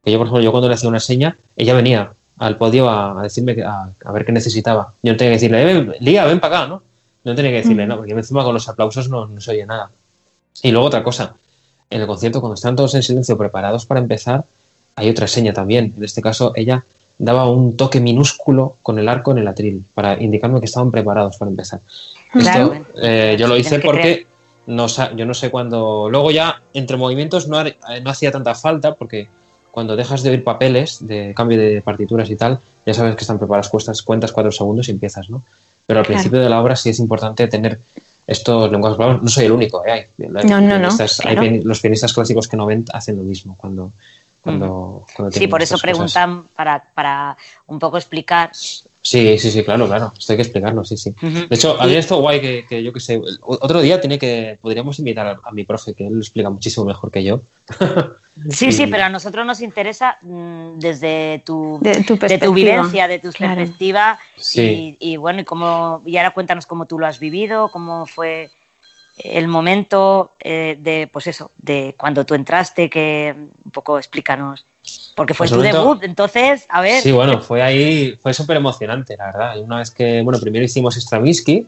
[0.04, 3.20] que yo, por ejemplo, yo cuando le hacía una seña, ella venía al podio a,
[3.20, 4.94] a decirme que, a, a ver qué necesitaba.
[5.02, 6.82] Yo no tenía que decirle, eh, ven, Lía, ven para acá, ¿no?
[7.24, 9.90] No tenía que decirle, no, porque encima con los aplausos no, no se oye nada.
[10.62, 11.34] Y luego otra cosa,
[11.90, 14.44] en el concierto, cuando están todos en silencio preparados para empezar,
[14.96, 15.92] hay otra seña también.
[15.96, 16.84] En este caso, ella
[17.20, 21.36] daba un toque minúsculo con el arco en el atril para indicarme que estaban preparados
[21.36, 21.80] para empezar.
[22.32, 24.26] Claro, Esto eh, yo lo hice que porque
[24.66, 26.08] no, yo no sé cuándo.
[26.10, 29.28] Luego ya entre movimientos no, no hacía tanta falta porque
[29.70, 33.38] cuando dejas de oír papeles de cambio de partituras y tal, ya sabes que están
[33.38, 35.44] preparadas, cuestas, cuentas cuatro segundos y empiezas, ¿no?
[35.86, 36.16] Pero al Claro.
[36.16, 37.78] principio de la obra sí es importante tener
[38.26, 39.22] estos lenguajes.
[39.22, 39.92] No soy el único, ¿eh?
[39.92, 41.42] Hay, No, no, no, claro.
[41.64, 43.92] los pianistas clásicos que no ven hacen lo mismo cuando,
[44.40, 45.82] cuando, cuando Sí, por eso cosas.
[45.82, 47.36] preguntan para, para
[47.66, 48.50] un poco explicar.
[49.02, 50.12] Sí, sí, sí, claro, claro.
[50.18, 51.14] Esto hay que explicarlo, sí, sí.
[51.22, 53.20] De hecho, a mí esto guay que, que yo que sé.
[53.42, 54.58] Otro día tiene que.
[54.60, 57.40] Podríamos invitar a, a mi profe, que él lo explica muchísimo mejor que yo.
[58.48, 62.46] Sí, sí, pero a nosotros nos interesa mm, desde tu, De tu de perspectiva.
[62.46, 63.56] tu vivencia, de tu Claro.
[63.56, 64.18] perspectiva.
[64.36, 64.96] Sí.
[65.00, 68.50] Y, y bueno, y, cómo, y ahora cuéntanos cómo tú lo has vivido, cómo fue
[69.24, 74.64] el momento eh, de, pues eso, de cuando tú entraste, que un poco explícanos.
[75.14, 77.02] Porque fue Pues tu momento- debut, entonces, a ver.
[77.02, 78.16] Sí, bueno, fue ahí.
[78.22, 79.60] Fue súper emocionante, la verdad.
[79.60, 80.22] Una vez que.
[80.22, 81.66] Bueno, primero hicimos Stravinsky.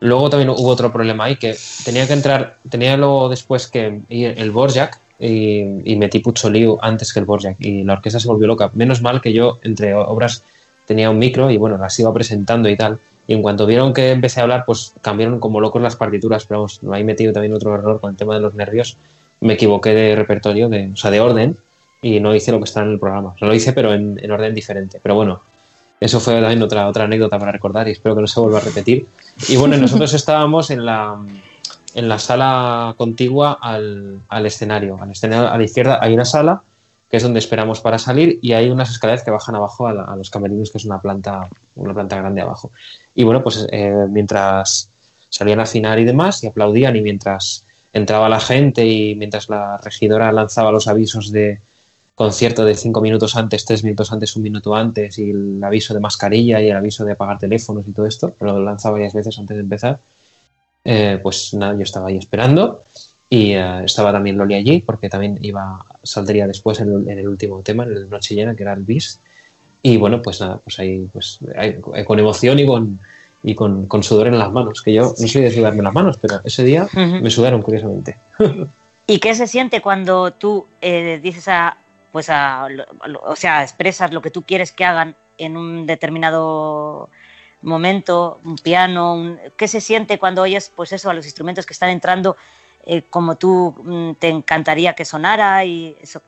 [0.00, 2.58] Luego también hubo otro problema ahí que tenía que entrar.
[2.68, 4.98] Tenía luego después que ir el Borjak.
[5.20, 7.56] Y, y metí Puccoliu antes que el Borjak.
[7.60, 8.70] Y la orquesta se volvió loca.
[8.74, 10.42] Menos mal que yo, entre obras,
[10.86, 12.98] tenía un micro y bueno, las iba presentando y tal.
[13.26, 16.44] Y en cuanto vieron que empecé a hablar, pues cambiaron como locos las partituras.
[16.46, 18.96] Pero vamos, ahí metido también otro error con el tema de los nervios.
[19.40, 21.56] Me equivoqué de repertorio, de, o sea, de orden,
[22.02, 23.30] y no hice lo que está en el programa.
[23.30, 25.00] O sea, lo hice, pero en, en orden diferente.
[25.02, 25.40] Pero bueno,
[26.00, 28.62] eso fue también otra, otra anécdota para recordar y espero que no se vuelva a
[28.62, 29.06] repetir.
[29.48, 31.16] Y bueno, nosotros estábamos en la,
[31.94, 34.98] en la sala contigua al, al escenario.
[35.00, 36.62] Al escenario a la izquierda hay una sala
[37.16, 40.70] es donde esperamos para salir y hay unas escaleras que bajan abajo a, los camerinos,
[40.70, 42.70] que es una planta, una planta grande abajo.
[43.14, 44.88] Y bueno, pues eh, mientras
[45.28, 49.78] salían a afinar y demás y aplaudían y mientras entraba la gente y mientras la
[49.78, 51.60] regidora lanzaba los avisos de,
[52.14, 56.00] concierto de cinco minutos antes, tres minutos antes, un minuto antes, y el aviso de
[56.00, 59.56] mascarilla y el aviso de apagar teléfonos y todo esto, lo lanzaba varias veces antes
[59.56, 59.98] de empezar.
[60.84, 62.82] Eh, pues nada, yo estaba ahí esperando
[63.28, 67.28] y eh, estaba también Loli allí porque también iba saldría después en el, en el,
[67.28, 69.18] último tema, en el Noche Llena, que era el bis.
[69.82, 73.00] Y bueno, pues nada, pues ahí, pues ahí, con emoción y con,
[73.42, 76.18] y con, con, sudor en las manos, que yo no soy de sudarme las manos,
[76.20, 77.20] pero ese día uh -huh.
[77.20, 78.16] me sudaron curiosamente.
[79.06, 81.76] ¿Y qué se siente cuando tú eh, dices a,
[82.12, 82.66] pues a,
[83.26, 87.10] o sea, expresas lo que tú quieres que hagan en un determinado
[87.60, 91.72] momento, un piano, un, ¿qué se siente cuando oyes, pues eso, a los instrumentos que
[91.74, 92.36] están entrando
[92.86, 96.20] eh, como tú mm, te encantaría que sonara y eso?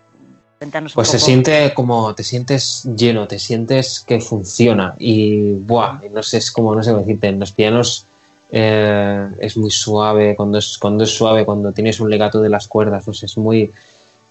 [0.59, 6.01] Cuéntanos pues un se siente como te sientes lleno, te sientes que funciona y buah,
[6.11, 8.07] no sé, es como no sé cómo decirte, en los pianos
[8.51, 12.69] eh, es muy suave, cuando es, cuando es suave, cuando tienes un legato de las
[12.69, 13.73] cuerdas, sé, es muy,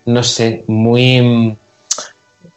[0.06, 1.56] no sé, muy,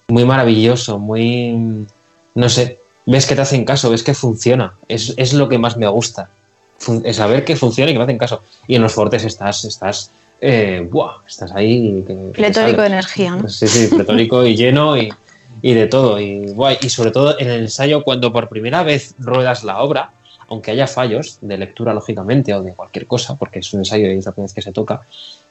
[0.06, 1.86] muy maravilloso, muy,
[2.34, 5.76] no sé, ves que te hacen caso, ves que funciona, es, es lo que más
[5.76, 6.30] me gusta,
[6.78, 8.42] saber que funciona y que me hacen caso.
[8.66, 10.10] Y en los fortes estás, estás,
[10.40, 12.04] eh, buah, estás ahí.
[12.06, 13.48] Que, pletórico de energía, ¿no?
[13.48, 15.12] Sí, sí, pletórico y lleno y,
[15.62, 16.20] y de todo.
[16.20, 20.12] Y, buah, y sobre todo en el ensayo, cuando por primera vez ruedas la obra,
[20.48, 24.18] aunque haya fallos de lectura, lógicamente, o de cualquier cosa, porque es un ensayo y
[24.18, 25.02] es la primera vez que se toca,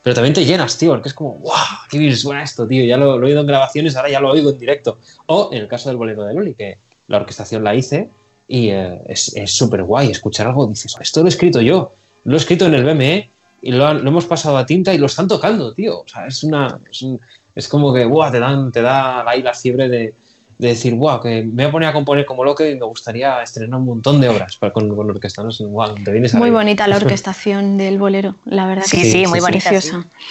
[0.01, 1.51] pero también te llenas, tío, porque es como, wow,
[1.89, 4.31] qué bien suena esto, tío, ya lo, lo, he oído en grabaciones, ahora ya lo
[4.31, 4.99] oigo en directo.
[5.25, 8.09] O en el caso del bolero de Loli, que la orquestación la hice
[8.47, 11.91] y eh, es súper guay escuchar algo, dices, esto lo he escrito yo,
[12.23, 13.29] lo he escrito en el BME
[13.61, 16.01] y lo, han, lo hemos pasado a tinta y lo están tocando, tío.
[16.01, 16.79] O sea, es una.
[16.89, 17.19] Es, un,
[17.55, 20.15] es como que, wow, te, dan, te da ahí la fiebre de,
[20.57, 23.41] de decir, wow, que me voy a poner a componer como loco y me gustaría
[23.41, 25.43] estrenar un montón de obras para, con, con orquesta.
[25.43, 25.51] ¿no?
[25.69, 28.83] Wow, te vienes muy a bonita la orquestación del bolero, la verdad.
[28.85, 29.41] Sí, que sí, sí muy.
[29.41, 30.01] Preciosa.
[30.01, 30.25] Sí.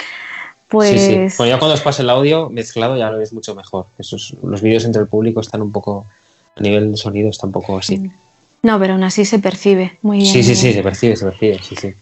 [0.68, 1.00] Pues...
[1.00, 1.36] Sí, sí.
[1.38, 3.86] Bueno, ya cuando os pase el audio mezclado ya lo ves mucho mejor.
[3.98, 6.06] Esos, los vídeos entre el público están un poco,
[6.56, 7.98] a nivel de sonido, está un poco así.
[7.98, 8.10] Mm.
[8.62, 10.32] No, pero aún así se percibe muy bien.
[10.32, 11.94] Sí, sí, sí, se percibe, se percibe, sí, sí.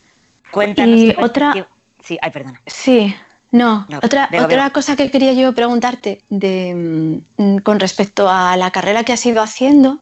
[0.50, 0.98] Cuéntanos.
[0.98, 1.68] Y otra...
[2.02, 2.62] Sí, ay, perdona.
[2.66, 3.14] Sí,
[3.50, 8.70] no, No, otra, otra cosa que quería yo preguntarte de, mm, con respecto a la
[8.70, 10.00] carrera que has ido haciendo,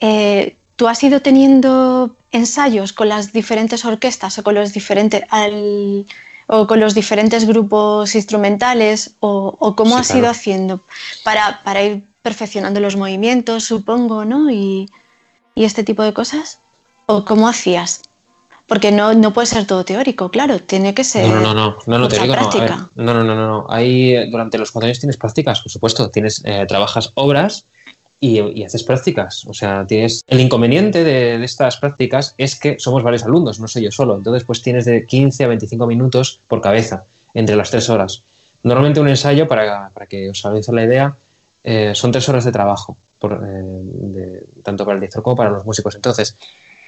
[0.00, 6.06] eh, ¿tú has ido teniendo ensayos con las diferentes orquestas o con los diferentes, al-
[6.46, 10.20] o con los diferentes grupos instrumentales o, o cómo Sí, has claro.
[10.20, 10.80] ido haciendo
[11.24, 14.50] para, para ir perfeccionando los movimientos, supongo, ¿no?
[14.50, 14.88] Y,
[15.54, 16.58] y este tipo de cosas.
[17.04, 18.00] ¿O cómo hacías?
[18.66, 21.76] Porque no, no puede ser todo teórico, claro, tiene que ser No, no, no, no,
[21.86, 23.66] no, no mucha te digo, no, ver, no, no, no, no, no.
[23.68, 27.66] Ahí eh, durante los cuatro años tienes prácticas, por supuesto, tienes, eh, trabajas obras
[28.20, 29.44] y, y haces prácticas.
[29.44, 30.24] O sea, tienes.
[30.26, 34.16] El inconveniente de, de estas prácticas es que somos varios alumnos, no soy yo solo.
[34.16, 37.04] Entonces, pues tienes de 15 a 25 minutos por cabeza
[37.34, 38.22] entre las tres horas.
[38.62, 41.16] Normalmente un ensayo, para, para que os hagáis la idea,
[41.64, 45.94] eh, son tres horas de trabajo, eh, tanto para el director como para los músicos.
[45.94, 46.36] Entonces,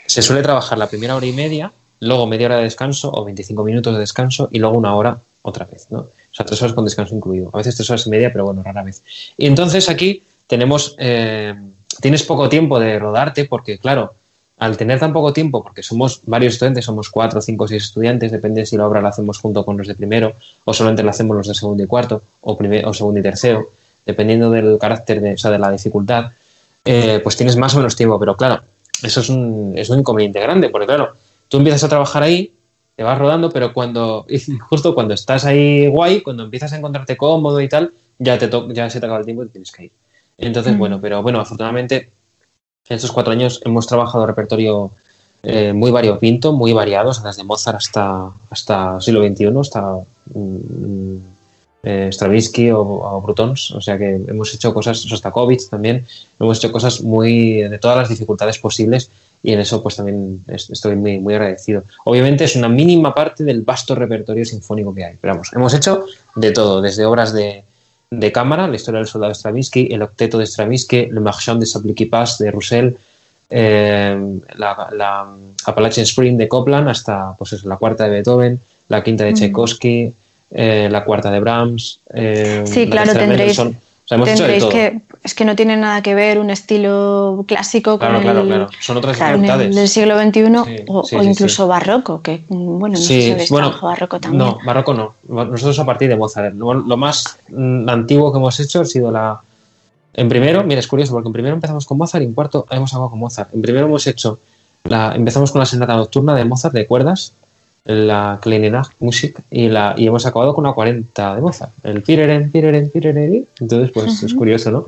[0.06, 3.64] se suele trabajar la primera hora y media, luego media hora de descanso o 25
[3.64, 5.98] minutos de descanso y luego una hora otra vez, ¿no?
[5.98, 7.50] O sea, tres horas con descanso incluido.
[7.54, 9.02] A veces tres horas y media, pero bueno, rara vez.
[9.38, 11.54] Y entonces aquí tenemos, eh,
[12.02, 14.14] tienes poco tiempo de rodarte porque, claro,
[14.58, 18.66] al tener tan poco tiempo, porque somos varios estudiantes, somos cuatro, cinco, seis estudiantes, depende
[18.66, 21.46] si la obra la hacemos junto con los de primero o solamente la hacemos los
[21.46, 23.70] de segundo y cuarto o, primer, o segundo y tercero,
[24.06, 26.30] dependiendo del carácter, de, o sea, de la dificultad,
[26.84, 28.62] eh, pues tienes más o menos tiempo, pero claro,
[29.02, 31.12] eso es un, es un inconveniente grande, porque claro,
[31.48, 32.52] tú empiezas a trabajar ahí,
[32.94, 34.24] te vas rodando, pero cuando,
[34.70, 38.72] justo cuando estás ahí guay, cuando empiezas a encontrarte cómodo y tal, ya, te to-
[38.72, 39.92] ya se te acaba el tiempo y tienes que ir.
[40.38, 42.10] Entonces, bueno, pero bueno, afortunadamente
[42.88, 44.92] en estos cuatro años hemos trabajado repertorio
[45.42, 49.96] eh, muy variopinto, muy variados, desde Mozart hasta, hasta siglo XXI, hasta
[50.34, 51.16] mm,
[51.88, 56.04] eh, Stravinsky o, o Brutons, o sea que hemos hecho cosas, Sostakovich también,
[56.40, 59.08] hemos hecho cosas muy de todas las dificultades posibles
[59.42, 61.84] y en eso pues también es- estoy muy, muy agradecido.
[62.04, 66.04] Obviamente es una mínima parte del vasto repertorio sinfónico que hay, pero vamos, hemos hecho
[66.34, 67.62] de todo, desde obras de,
[68.10, 72.38] de cámara, la historia del soldado Stravinsky, el octeto de Stravinsky, Le Marchand de Sablicky-Pass
[72.38, 72.96] de Roussel,
[73.50, 75.28] eh, la, la
[75.66, 79.34] Appalachian Spring de Copland hasta pues eso, la cuarta de Beethoven, la quinta de Mm.
[79.34, 80.14] Tchaikovsky,
[80.50, 83.68] eh, la cuarta de Brahms, eh, Sí, la claro, tendréis, Mendelssohn.
[84.04, 84.70] O sea, hemos hecho de tendréis todo.
[84.72, 85.00] que.
[85.24, 88.68] Es que no tiene nada que ver un estilo clásico Claro, con, claro, el, claro.
[88.78, 89.74] Son otras el dificultades.
[89.74, 93.52] del siglo XXI Sí, o, sí, o sí, incluso barroco, que bueno, no sé si
[93.52, 94.38] bueno, barroco también.
[94.38, 95.14] No, barroco no.
[95.28, 96.54] Nosotros a partir de Mozart.
[96.54, 99.40] Lo, lo más mm, antiguo que hemos hecho ha sido la.
[100.14, 102.92] En primero, mira, es curioso, porque en primero empezamos con Mozart y en cuarto hemos
[102.92, 103.52] acabado con Mozart.
[103.52, 104.38] En primero hemos hecho.
[104.84, 107.32] La, empezamos con la sonata nocturna de Mozart de cuerdas,
[107.86, 112.50] la Kleine Musik y, la, y hemos acabado con una 40 de Mozart, el Pireren,
[112.50, 113.46] Pireren, Pireren.
[113.60, 114.86] Entonces, pues es curioso, ¿no?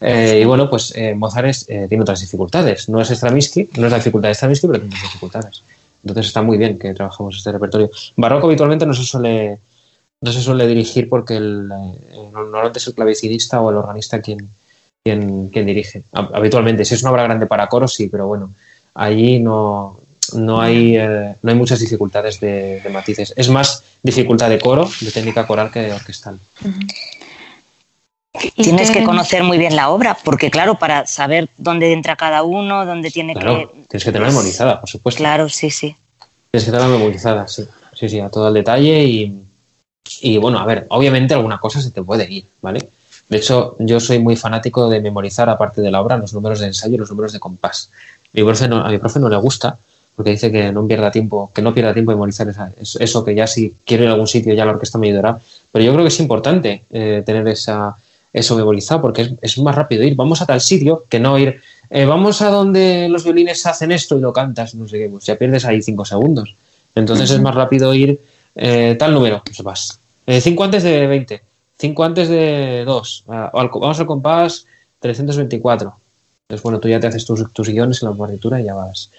[0.00, 2.88] Eh, y bueno, pues eh, Mozart es, eh, tiene otras dificultades.
[2.88, 5.62] No es Stravinsky, no es la dificultad de Stravinsky, pero tiene otras dificultades.
[6.02, 7.90] Entonces está muy bien que trabajemos este repertorio.
[8.16, 9.58] Barroco habitualmente no se suele,
[10.20, 11.68] no se suele dirigir porque el,
[12.32, 14.48] normalmente es el clavecinista o el organista quien,
[15.04, 16.02] quien, quien dirige.
[16.12, 18.50] Habitualmente, si es una obra grande para coros, sí, pero bueno,
[18.94, 19.99] allí no,
[20.34, 23.32] no hay, eh, no hay muchas dificultades de, matices.
[23.36, 26.38] Es más dificultad de coro, de técnica coral que de orquestal.
[28.56, 32.86] Tienes que conocer muy bien la obra, porque claro, para saber dónde entra cada uno,
[32.86, 33.68] dónde tiene que...
[33.88, 35.18] Tienes que tenerla memorizada, por supuesto.
[35.18, 35.96] Claro, sí, sí.
[36.50, 37.64] Tienes que tenerla memorizada, sí.
[37.94, 39.44] Sí, sí, a todo el detalle y,
[40.22, 42.88] y bueno, a ver, obviamente alguna cosa se te puede ir, ¿vale?
[43.30, 46.66] De hecho, yo soy muy fanático de memorizar, aparte de la obra, los números de
[46.66, 47.90] ensayo y los números de compás.
[48.32, 49.78] Mi profe a mi profe no le gusta,
[50.16, 52.46] porque dice que no pierda tiempo, que no pierda tiempo en memorizar
[52.80, 55.38] eso, que ya si quiero ir a algún sitio ya la orquesta me ayudará.
[55.72, 57.96] Pero yo creo que es importante eh, tener esa,
[58.32, 62.04] eso memorizado porque es, más rápido ir, vamos a tal sitio que no ir, eh,
[62.04, 65.36] vamos a donde los violines hacen esto y lo cantas, no sé qué, pues ya
[65.36, 66.54] pierdes ahí cinco segundos.
[66.94, 68.20] Entonces es más rápido ir
[68.54, 69.98] eh, tal número, pues vas.
[70.40, 71.40] cinco antes de 20,
[71.78, 74.66] cinco antes de 2, vamos al compás
[74.98, 75.94] 324.
[76.48, 79.10] Entonces, bueno, tú ya te haces tus, tus guiones en la partitura y ya vas,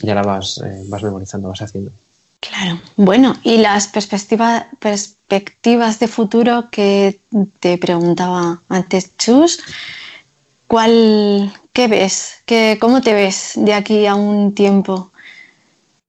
[0.00, 1.92] ya la vas, eh, vas memorizando, vas haciendo.
[2.40, 2.80] Claro.
[2.96, 7.20] Bueno, y las perspectivas perspectivas de futuro que
[7.60, 9.60] te preguntaba antes, Chus,
[10.66, 12.42] ¿cuál, ¿qué ves?
[12.46, 15.12] ¿Qué, ¿Cómo te ves de aquí a un tiempo?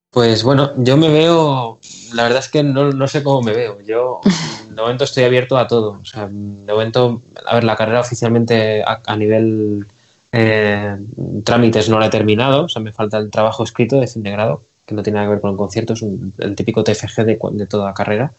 [0.10, 1.80] Pues bueno, yo me veo,
[2.14, 3.82] la verdad es que no, no, sé cómo me veo.
[3.82, 4.22] Yo
[4.70, 6.00] de momento estoy abierto a todo.
[6.02, 9.86] O sea, de momento, a ver, la carrera oficialmente a nivel
[10.32, 10.98] eh,
[11.44, 14.32] trámites no lo he terminado, o sea, me falta el trabajo escrito de fin de
[14.32, 16.04] grado, que no tiene nada que ver con el concierto, es
[16.38, 18.32] el típico TFG de, de, toda la carrera.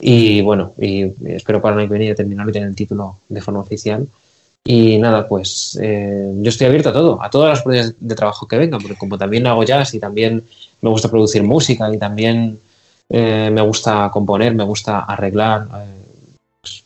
[0.00, 3.40] Y bueno, y espero para el año que viene terminar y tener el título de
[3.40, 4.06] forma oficial.
[4.64, 8.46] Y nada, pues eh, yo estoy abierto a todo, a todas las oportunidades de trabajo
[8.46, 10.44] que vengan, porque como también hago jazz y también
[10.80, 12.58] me gusta producir música y también
[13.08, 15.88] eh, me gusta componer, me gusta arreglar, pues,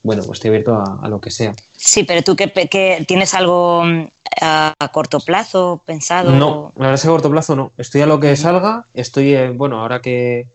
[0.02, 1.54] bueno, pues estoy abierto a, lo que sea.
[1.76, 3.84] Sí, pero tú que, que tienes algo
[4.40, 6.32] a, corto plazo pensado?
[6.32, 7.72] No, la verdad es que a corto plazo no.
[7.76, 8.84] Estoy a lo que salga.
[8.94, 10.48] Estoy, bueno, ahora que,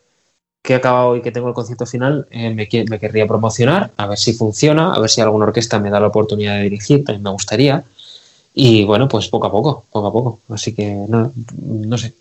[0.61, 4.07] que he acabado y que tengo el concierto final, eh, me, me, querría promocionar, a
[4.07, 7.23] ver si funciona, a ver si alguna orquesta me da la oportunidad de dirigir, también
[7.23, 7.83] me gustaría.
[8.53, 10.39] Y bueno, pues poco a poco, poco a poco.
[10.49, 12.13] Así que no, no sé.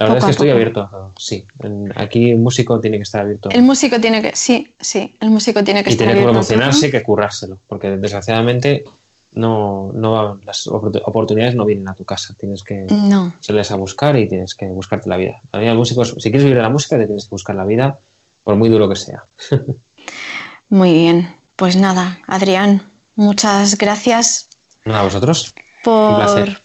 [0.00, 1.12] La verdad es que estoy abierto a todo.
[1.18, 1.46] Sí,
[1.94, 3.50] aquí el músico tiene que estar abierto.
[3.50, 6.90] El músico tiene que, sí, sí, el músico tiene que y estar tiene que promocionarse,
[6.90, 8.84] que currárselo, porque desgraciadamente
[9.32, 13.34] no, no las oportunidades no vienen a tu casa, tienes que no.
[13.36, 15.42] a buscar y tienes que buscarte la vida.
[15.52, 17.98] A mí, músicos, si quieres vivir de la música, te tienes que buscar la vida,
[18.42, 19.24] por muy duro que sea.
[20.70, 22.84] Muy bien, pues nada, Adrián,
[23.16, 24.46] muchas gracias.
[24.84, 25.52] Nada, a vosotros.
[25.82, 26.60] Por...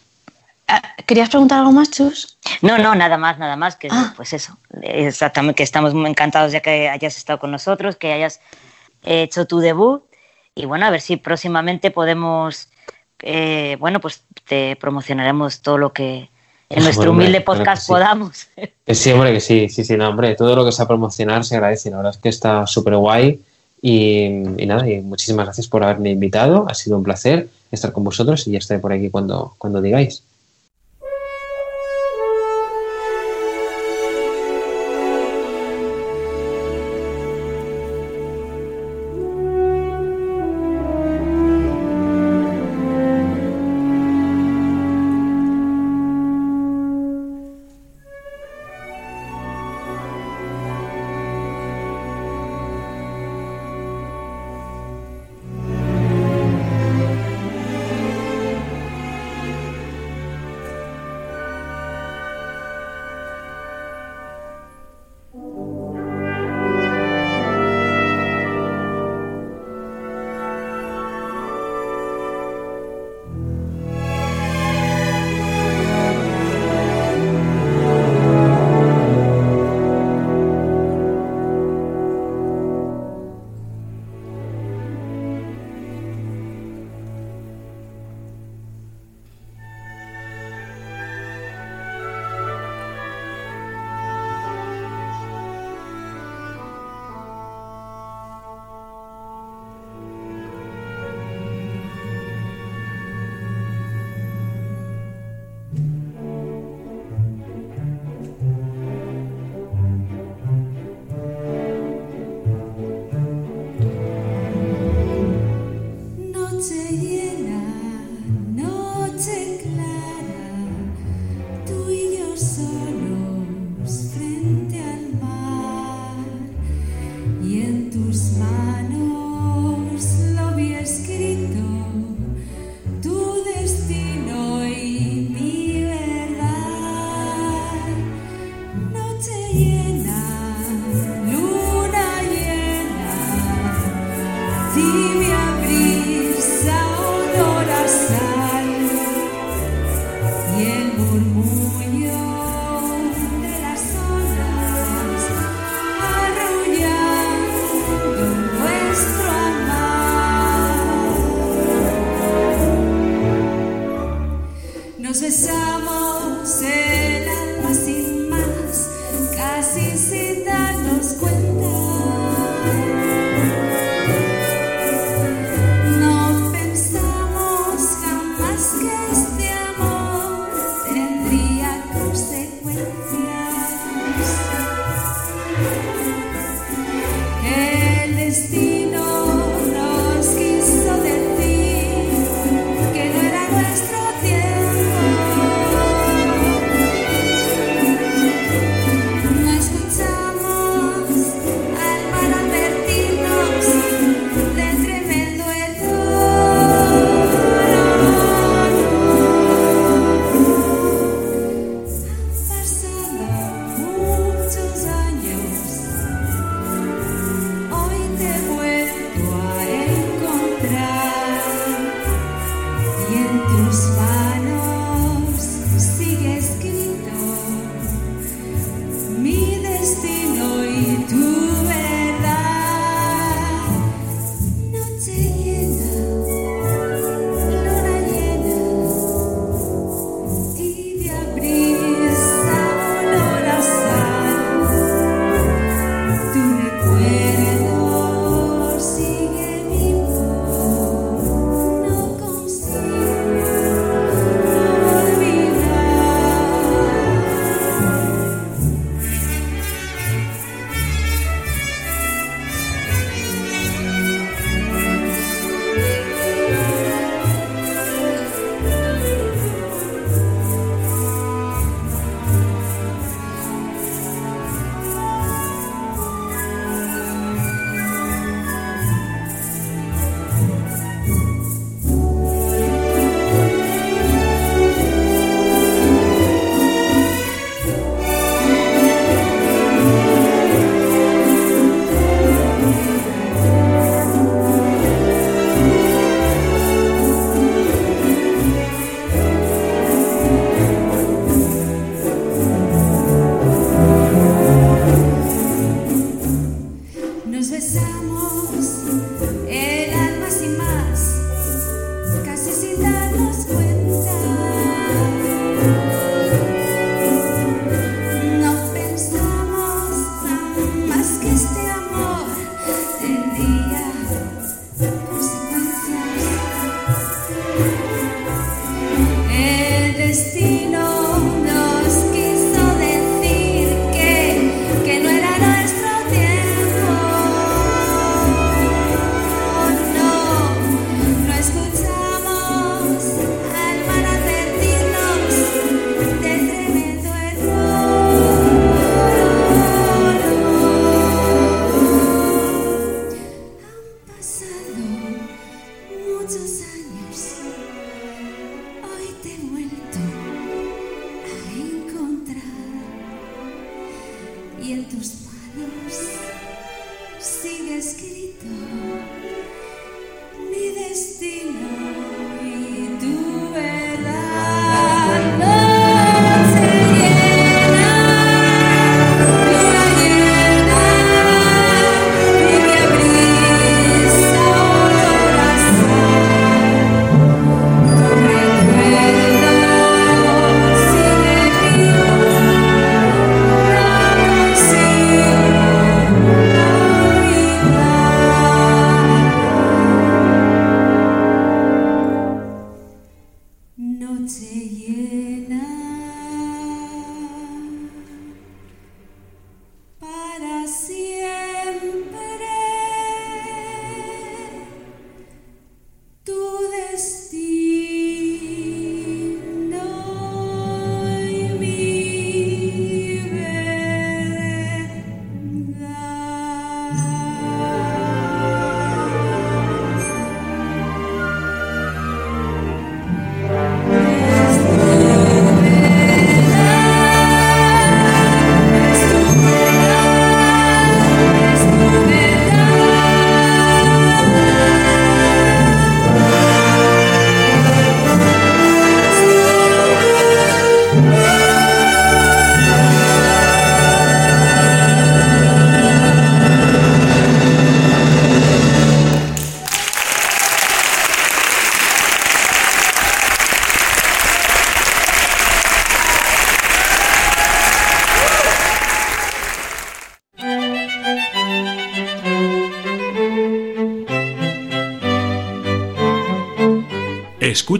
[0.68, 2.38] Ah, ¿Querías preguntar algo más, Chus?
[2.61, 4.13] No, no, nada más, nada más, que ah.
[4.16, 8.39] pues eso, exactamente, que estamos muy encantados ya que hayas estado con nosotros, que hayas
[9.03, 10.03] hecho tu debut
[10.55, 12.70] y bueno, a ver si próximamente podemos,
[13.22, 16.30] eh, bueno, pues te promocionaremos todo lo que
[16.70, 18.47] en nuestro humilde podcast podamos.
[18.88, 21.91] Sí, hombre, que sí, sí, sí, no, hombre, todo lo que sea promocionar se agradece,
[21.91, 23.41] la verdad es que está súper guay
[23.82, 24.30] y,
[24.66, 28.51] nada, y muchísimas gracias por haberme invitado, ha sido un placer estar con vosotros y
[28.51, 30.24] ya estaré por aquí cuando, cuando digáis.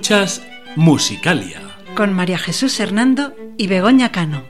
[0.06, 0.43] Escuchas
[0.76, 1.80] Musicalia.
[1.95, 4.43] Con María Jesús Hernando y Begoña Cano.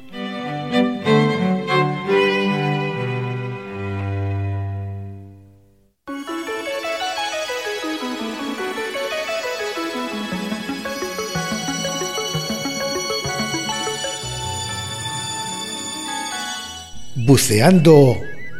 [17.15, 18.17] Buceando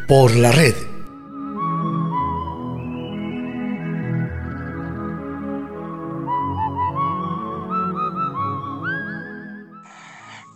[0.07, 0.84] por la red.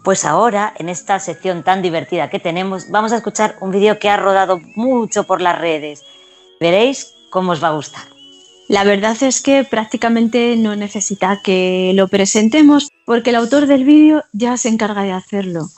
[0.09, 4.09] Pues ahora, en esta sección tan divertida que tenemos, vamos a escuchar un vídeo que
[4.09, 6.01] ha rodado mucho por las redes.
[6.59, 8.07] Veréis cómo os va a gustar.
[8.67, 14.23] La verdad es que prácticamente no necesita que lo presentemos porque el autor del vídeo
[14.33, 15.69] ya se encarga de hacerlo.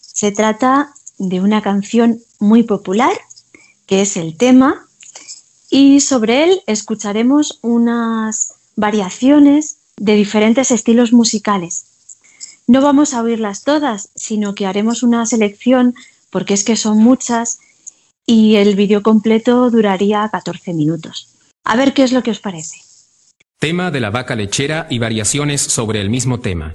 [0.00, 3.16] Se trata de una canción muy popular,
[3.86, 4.88] que es el tema,
[5.70, 11.91] y sobre él escucharemos unas variaciones de diferentes estilos musicales.
[12.66, 15.94] No vamos a oírlas todas, sino que haremos una selección
[16.30, 17.58] porque es que son muchas
[18.26, 21.28] y el vídeo completo duraría 14 minutos.
[21.64, 22.78] A ver qué es lo que os parece.
[23.58, 26.74] Tema de la vaca lechera y variaciones sobre el mismo tema.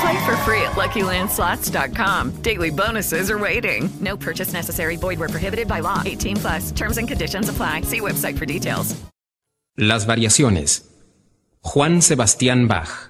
[0.00, 2.42] Play for free at LuckyLandSlots.com.
[2.42, 3.88] Daily bonuses are waiting.
[4.00, 4.96] No purchase necessary.
[4.96, 6.02] Void where prohibited by law.
[6.04, 6.70] 18 plus.
[6.72, 7.82] Terms and conditions apply.
[7.82, 8.94] See website for details.
[9.76, 10.82] Las variaciones.
[11.62, 13.07] Juan Sebastián Bach.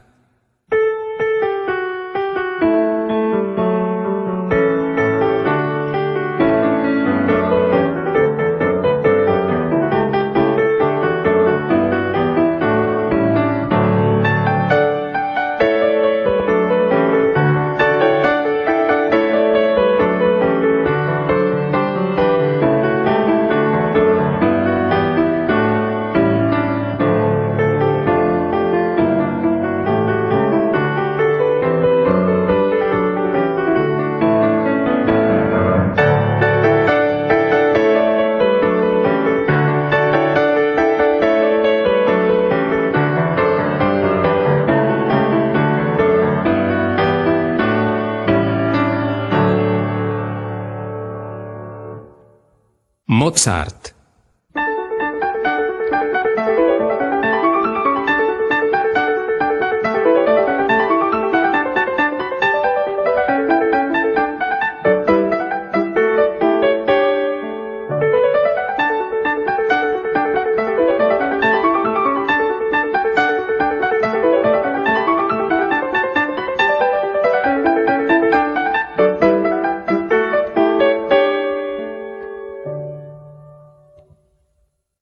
[53.39, 53.78] Mozart.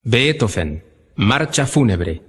[0.08, 0.84] Beethoven.
[1.16, 2.22] Marcha fúnebre.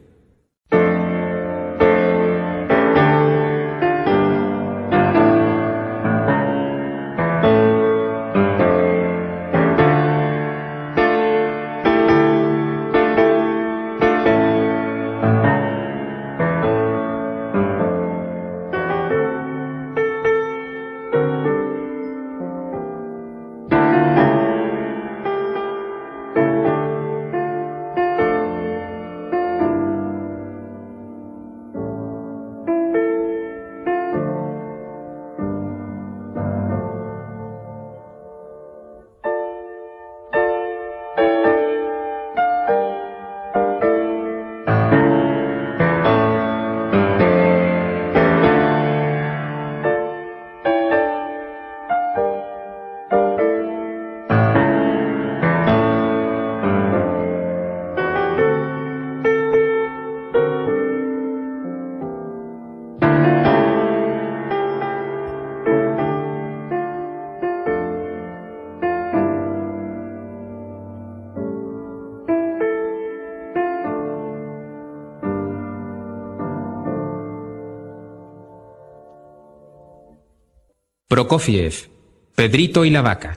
[81.27, 81.89] Prokofiev,
[82.35, 83.36] Pedrito y la vaca.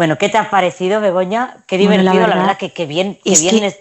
[0.00, 1.58] Bueno, ¿qué te ha parecido, Begoña?
[1.66, 3.76] Qué divertido, la la verdad verdad, que, bien, que es bien que- es-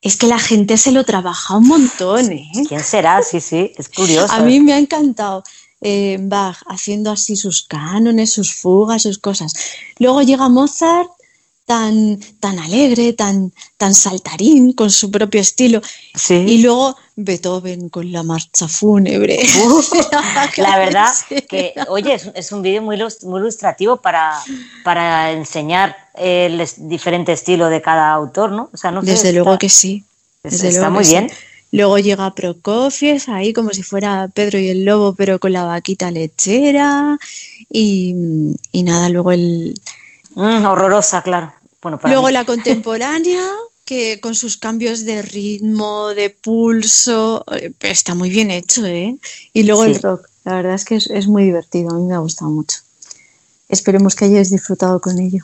[0.00, 2.50] Es que la gente se lo trabaja un montón, ¿eh?
[2.68, 3.22] ¿Quién será?
[3.22, 4.32] Sí, sí, es curioso.
[4.34, 5.44] A mí me ha encantado
[5.80, 9.52] eh, Bach haciendo así sus cánones, sus fugas, sus cosas.
[10.00, 11.08] Luego llega Mozart
[11.64, 15.80] tan, tan alegre, tan, tan saltarín, con su propio estilo.
[16.48, 19.38] Y luego Beethoven con la marcha fúnebre.
[20.56, 21.10] La verdad
[21.48, 24.38] que, oye, es, es un vídeo muy, muy ilustrativo para,
[24.84, 28.70] para enseñar el diferente estilo de cada autor, ¿no?
[28.72, 30.04] O sea, no sé, Desde está- luego que sí.
[30.42, 31.12] es- Desde está luego muy que sí.
[31.12, 31.30] bien.
[31.74, 36.10] Luego llega Prokofiev ahí como si fuera Pedro y el Lobo, pero con la vaquita
[36.10, 37.18] lechera.
[37.70, 38.14] Y,
[38.72, 39.74] y nada, luego el.
[40.34, 41.52] Mm, horrorosa, claro.
[41.80, 42.32] Bueno, para luego mí.
[42.34, 43.42] la contemporánea,
[43.84, 49.16] que con sus cambios de ritmo, de pulso, eh, está muy bien hecho, ¿eh?
[49.52, 50.28] Y luego el rock.
[50.44, 52.78] La verdad es que es, es muy divertido, a mí me ha gustado mucho.
[53.68, 55.42] Esperemos que hayáis disfrutado con ello.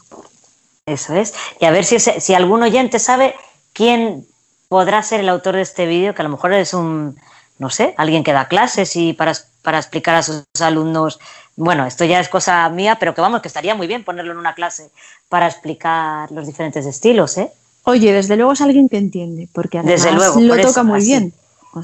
[0.86, 1.34] Eso es.
[1.60, 3.34] Y a ver si, si algún oyente sabe
[3.72, 4.26] quién
[4.68, 7.16] podrá ser el autor de este vídeo, que a lo mejor es un,
[7.58, 11.20] no sé, alguien que da clases y para, para explicar a sus alumnos,
[11.56, 14.38] bueno, esto ya es cosa mía, pero que vamos, que estaría muy bien ponerlo en
[14.38, 14.90] una clase
[15.28, 17.50] para explicar los diferentes estilos, ¿eh?
[17.88, 20.38] Oye, desde luego es alguien que entiende, porque además Desde luego.
[20.42, 21.06] lo por eso, toca muy así.
[21.06, 21.32] bien.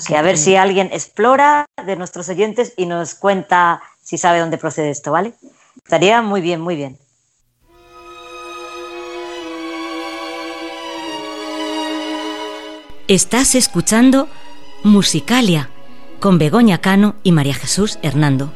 [0.07, 4.59] que a ver si alguien explora de nuestros oyentes y nos cuenta si sabe dónde
[4.59, 5.33] procede esto, ¿vale?
[5.83, 6.99] Estaría muy bien, muy bien.
[13.09, 14.29] Estás escuchando
[14.83, 15.71] Musicalia
[16.21, 18.53] con Begoña Cano y María Jesús Hernando.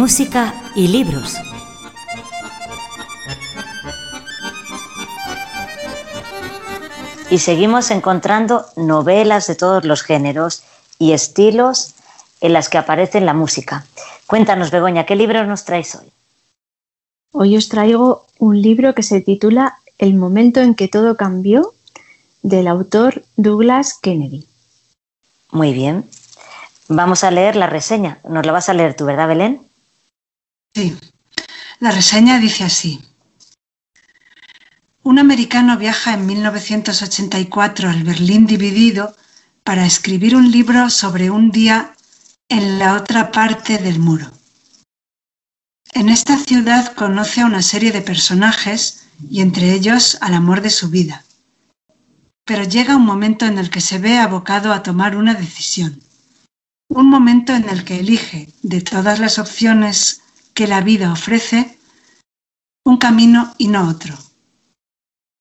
[0.00, 1.34] Música y libros.
[7.30, 10.62] Y seguimos encontrando novelas de todos los géneros
[10.98, 11.92] y estilos
[12.40, 13.84] en las que aparece la música.
[14.26, 16.10] Cuéntanos, Begoña, ¿qué libro nos traes hoy?
[17.32, 21.74] Hoy os traigo un libro que se titula El momento en que todo cambió,
[22.40, 24.46] del autor Douglas Kennedy.
[25.50, 26.08] Muy bien.
[26.88, 28.18] Vamos a leer la reseña.
[28.26, 29.69] Nos la vas a leer tú, ¿verdad, Belén?
[30.74, 30.96] Sí.
[31.80, 33.00] La reseña dice así.
[35.02, 39.16] Un americano viaja en 1984 al Berlín dividido
[39.64, 41.94] para escribir un libro sobre un día
[42.48, 44.30] en la otra parte del muro.
[45.92, 50.70] En esta ciudad conoce a una serie de personajes y entre ellos al amor de
[50.70, 51.24] su vida.
[52.44, 56.00] Pero llega un momento en el que se ve abocado a tomar una decisión.
[56.88, 60.20] Un momento en el que elige, de todas las opciones
[60.60, 61.78] que la vida ofrece,
[62.84, 64.14] un camino y no otro.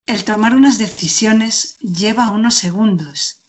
[0.07, 3.41] El tomar unas decisiones lleva unos segundos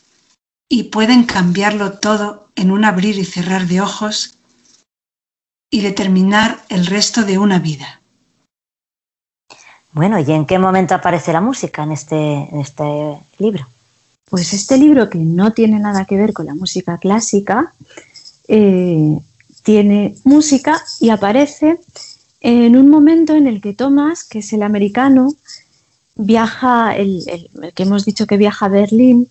[0.69, 4.37] y pueden cambiarlo todo en un abrir y cerrar de ojos
[5.71, 8.01] y determinar el resto de una vida.
[9.93, 13.69] Bueno, ¿y en qué momento aparece la música en este, en este libro?
[14.29, 17.73] Pues este libro, que no tiene nada que ver con la música clásica,
[18.49, 19.21] eh,
[19.63, 21.79] tiene música y aparece
[22.41, 25.35] en un momento en el que Thomas, que es el americano,
[26.17, 27.25] viaja, el,
[27.75, 29.29] que hemos dicho que viaja a Berlín,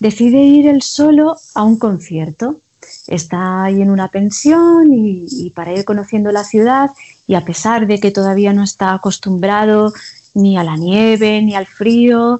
[0.00, 2.60] decide ir él solo a un concierto.
[3.06, 6.90] Está ahí en una pensión y, para ir conociendo la ciudad
[7.26, 9.92] y a pesar de que todavía no está acostumbrado
[10.34, 12.38] ni a la nieve ni al frío,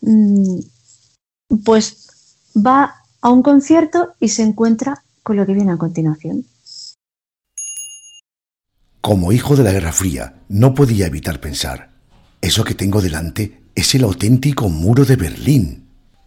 [0.00, 0.60] mm,
[1.64, 2.08] pues
[2.56, 6.44] va a un concierto y se encuentra con lo que viene a continuación.
[9.00, 11.90] Como hijo de la Guerra Fría, no podía evitar pensar,
[12.40, 15.80] eso que tengo delante es el auténtico muro de Berlín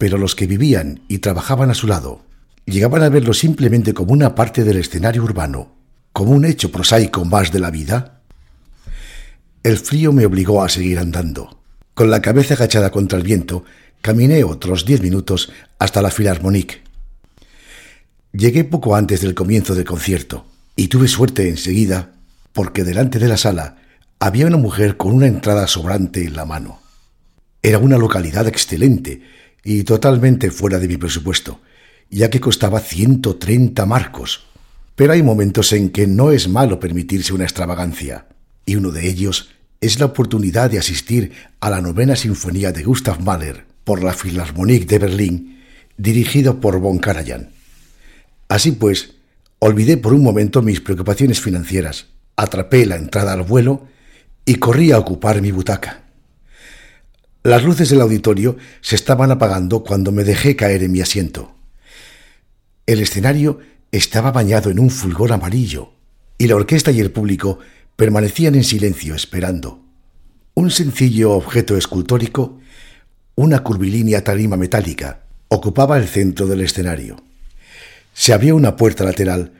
[0.03, 2.25] pero los que vivían y trabajaban a su lado
[2.65, 5.75] llegaban a verlo simplemente como una parte del escenario urbano,
[6.11, 8.19] como un hecho prosaico más de la vida.
[9.63, 11.57] El frío me obligó a seguir andando.
[11.93, 13.63] Con la cabeza agachada contra el viento,
[14.01, 16.81] caminé otros diez minutos hasta la Philharmonique.
[18.33, 20.45] Llegué poco antes del comienzo del concierto
[20.75, 22.11] y tuve suerte enseguida
[22.53, 23.77] porque delante de la sala
[24.19, 26.79] había una mujer con una entrada sobrante en la mano.
[27.61, 29.21] Era una localidad excelente
[29.63, 31.59] y totalmente fuera de mi presupuesto,
[32.09, 34.45] ya que costaba 130 marcos.
[34.95, 38.27] Pero hay momentos en que no es malo permitirse una extravagancia,
[38.65, 39.49] y uno de ellos
[39.81, 44.85] es la oportunidad de asistir a la novena sinfonía de Gustav Mahler por la Philharmonique
[44.85, 45.63] de Berlín,
[45.97, 47.49] dirigido por von Karajan.
[48.47, 49.15] Así pues,
[49.59, 53.87] olvidé por un momento mis preocupaciones financieras, atrapé la entrada al vuelo
[54.45, 56.03] y corrí a ocupar mi butaca.
[57.43, 61.53] Las luces del auditorio se estaban apagando cuando me dejé caer en mi asiento.
[62.85, 63.59] El escenario
[63.91, 65.91] estaba bañado en un fulgor amarillo
[66.37, 67.59] y la orquesta y el público
[67.95, 69.83] permanecían en silencio esperando.
[70.55, 72.59] Un sencillo objeto escultórico,
[73.35, 77.17] una curvilínea tarima metálica, ocupaba el centro del escenario.
[78.13, 79.51] Se abrió una puerta lateral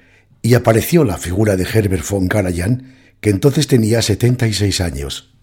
[0.46, 5.34] y apareció la figura de Herbert von Karajan, que entonces tenía 76 años.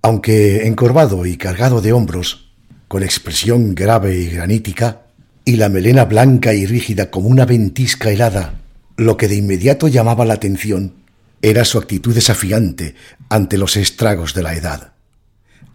[0.00, 2.54] Aunque encorvado y cargado de hombros,
[2.88, 5.02] con expresión grave y granítica,
[5.44, 8.62] y la melena blanca y rígida como una ventisca helada,
[8.96, 10.94] lo que de inmediato llamaba la atención
[11.42, 12.94] era su actitud desafiante
[13.28, 14.94] ante los estragos de la edad.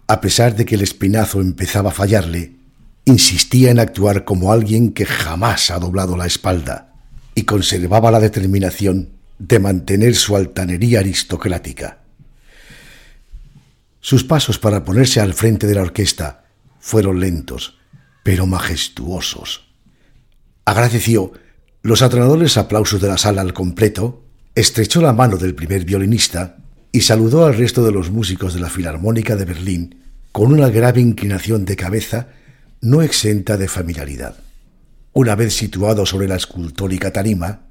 [0.08, 2.54] A pesar de que el espinazo empezaba a fallarle,
[3.06, 6.91] insistía en actuar como alguien que jamás ha doblado la espalda
[7.36, 9.10] y conservaba la determinación
[9.40, 12.00] de mantener su altanería aristocrática.
[14.00, 16.46] Sus pasos para ponerse al frente de la orquesta
[16.80, 17.78] fueron lentos,
[18.24, 19.68] pero majestuosos.
[20.66, 21.34] Agradeció
[21.84, 26.58] los atronadores aplausos de la sala al completo, estrechó la mano del primer violinista
[26.92, 30.02] y saludó al resto de los músicos de la Filarmónica de Berlín
[30.32, 32.28] con una grave inclinación de cabeza
[32.82, 34.36] no exenta de familiaridad.
[35.14, 37.68] Una vez situado sobre la escultórica tarima,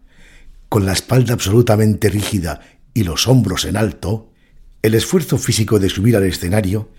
[0.69, 2.61] con la espalda absolutamente rígida
[2.93, 4.33] y los hombros en alto,
[4.83, 6.91] el esfuerzo físico de subir al escenario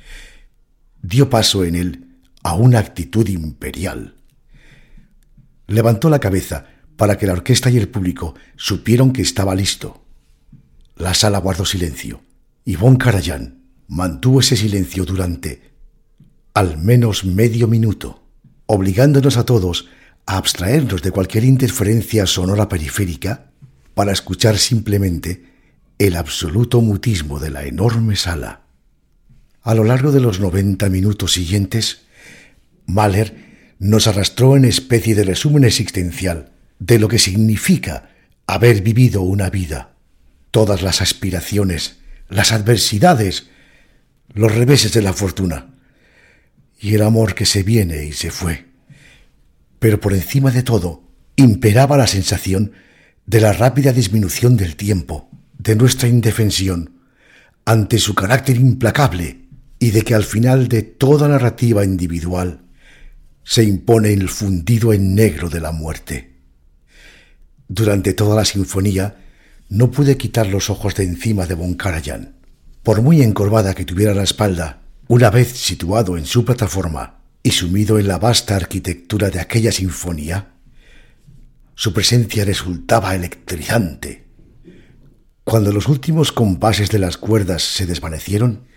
[1.01, 2.07] dio paso en él
[2.43, 4.15] a una actitud imperial.
[5.67, 10.03] Levantó la cabeza para que la orquesta y el público supieron que estaba listo.
[10.95, 12.21] La sala guardó silencio
[12.65, 15.71] y Von Karajan mantuvo ese silencio durante
[16.53, 18.23] al menos medio minuto,
[18.65, 19.87] obligándonos a todos
[20.25, 23.51] a abstraernos de cualquier interferencia sonora periférica
[23.93, 25.45] para escuchar simplemente
[25.99, 28.61] el absoluto mutismo de la enorme sala.
[29.61, 32.01] A lo largo de los 90 minutos siguientes,
[32.87, 38.09] Mahler nos arrastró en especie de resumen existencial de lo que significa
[38.47, 39.93] haber vivido una vida,
[40.49, 43.49] todas las aspiraciones, las adversidades,
[44.33, 45.75] los reveses de la fortuna
[46.79, 48.70] y el amor que se viene y se fue.
[49.81, 51.01] Pero por encima de todo,
[51.37, 52.73] imperaba la sensación
[53.25, 56.99] de la rápida disminución del tiempo, de nuestra indefensión,
[57.65, 59.47] ante su carácter implacable
[59.79, 62.61] y de que al final de toda narrativa individual
[63.43, 66.35] se impone el fundido en negro de la muerte.
[67.67, 69.17] Durante toda la sinfonía
[69.67, 72.35] no pude quitar los ojos de encima de Von Karajan.
[72.83, 77.99] Por muy encorvada que tuviera la espalda, una vez situado en su plataforma y sumido
[77.99, 80.53] en la vasta arquitectura de aquella sinfonía,
[81.75, 84.27] su presencia resultaba electrizante.
[85.43, 88.67] Cuando los últimos compases de las cuerdas se desvanecieron,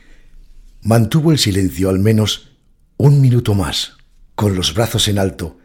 [0.81, 2.57] mantuvo el silencio al menos
[2.97, 3.99] un minuto más,
[4.35, 5.59] con los brazos en alto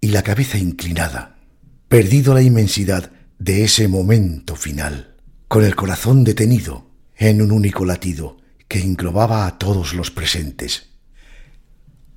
[0.00, 1.38] y la cabeza inclinada,
[1.88, 5.16] perdido la inmensidad de ese momento final,
[5.48, 8.36] con el corazón detenido en un único latido
[8.68, 10.91] que englobaba a todos los presentes.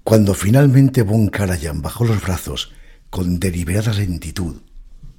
[0.06, 2.72] Cuando finalmente Von Karajan bajó los brazos
[3.10, 4.58] con deliberada lentitud,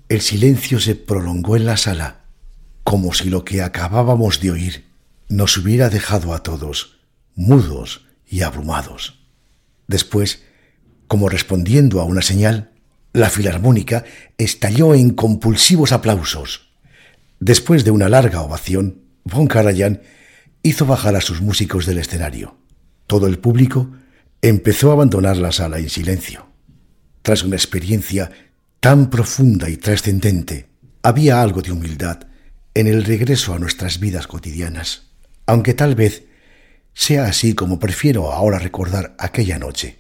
[0.09, 2.27] el silencio se prolongó en la sala,
[2.85, 4.85] como si lo que acabábamos de oír
[5.29, 7.01] nos hubiera dejado a todos
[7.35, 9.27] mudos y abrumados.
[9.89, 10.45] Después,
[11.09, 12.71] como respondiendo a una señal,
[13.13, 14.05] la filarmónica
[14.39, 16.69] estalló en compulsivos aplausos.
[17.41, 20.03] Después de una larga ovación, Von Karajan
[20.63, 22.57] hizo bajar a sus músicos del escenario.
[23.09, 23.91] Todo el público
[24.43, 26.47] empezó a abandonar la sala en silencio.
[27.23, 28.31] Tras una experiencia
[28.81, 30.69] tan profunda y trascendente,
[31.03, 32.27] había algo de humildad
[32.75, 35.09] en el regreso a nuestras vidas cotidianas,
[35.47, 36.25] aunque tal vez
[36.93, 39.99] sea así como prefiero ahora recordar aquella noche.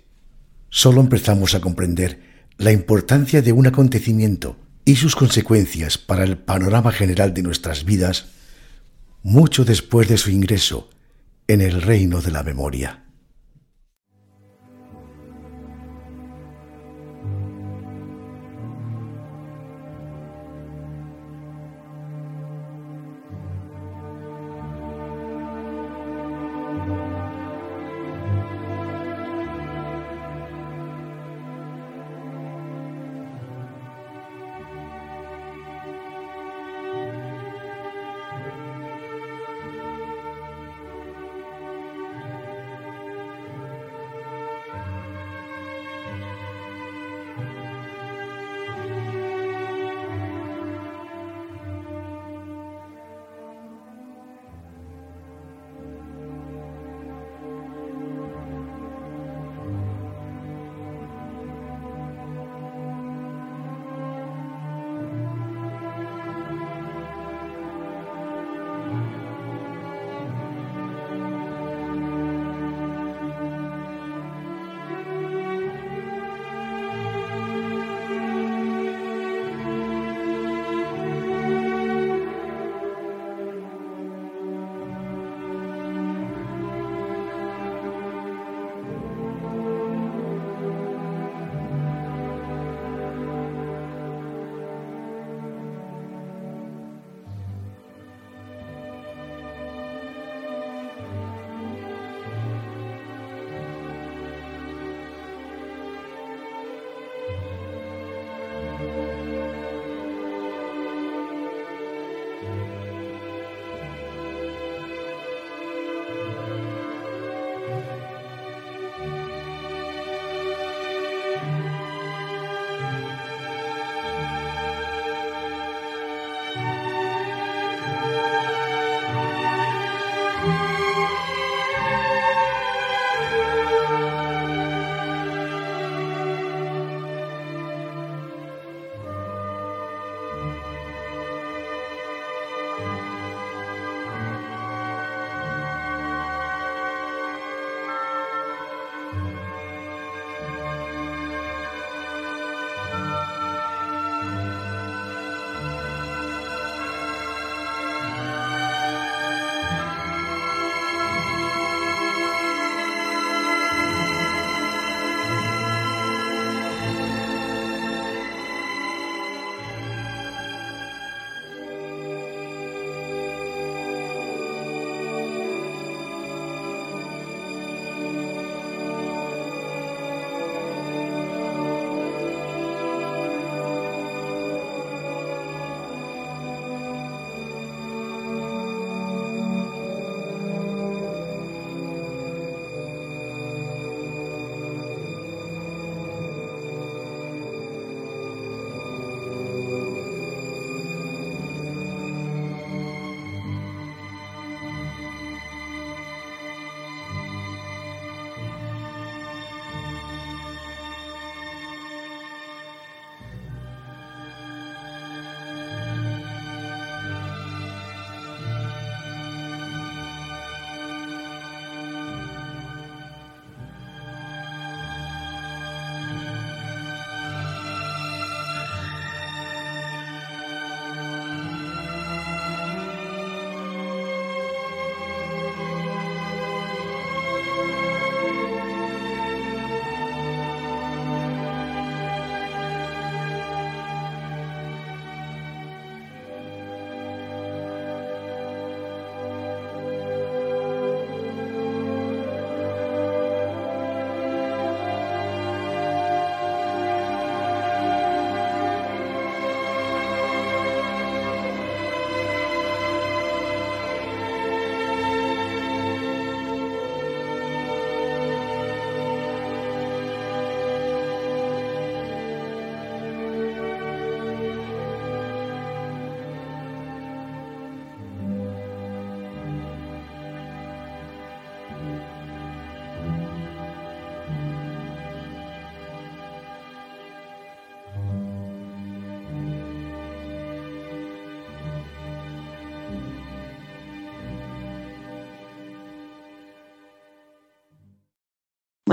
[0.68, 2.20] Solo empezamos a comprender
[2.58, 8.26] la importancia de un acontecimiento y sus consecuencias para el panorama general de nuestras vidas
[9.22, 10.88] mucho después de su ingreso
[11.48, 13.05] en el reino de la memoria.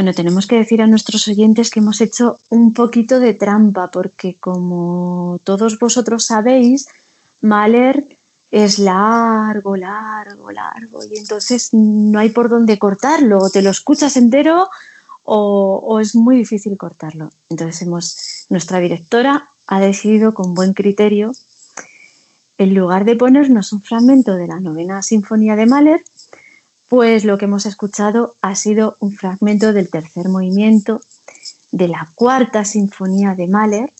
[0.03, 4.35] Bueno, tenemos que decir a nuestros oyentes que hemos hecho un poquito de trampa, porque
[4.35, 6.89] como todos vosotros sabéis,
[7.39, 8.05] Mahler
[8.51, 14.17] es largo, largo, largo, y entonces no hay por dónde cortarlo, o te lo escuchas
[14.17, 14.67] entero
[15.23, 17.31] o, o es muy difícil cortarlo.
[17.47, 21.33] Entonces hemos, nuestra directora ha decidido con buen criterio,
[22.57, 26.03] en lugar de ponernos un fragmento de la novena sinfonía de Mahler,
[26.93, 31.01] pues lo que hemos escuchado ha sido un fragmento del tercer movimiento
[31.71, 33.91] de la cuarta sinfonía de Mahler.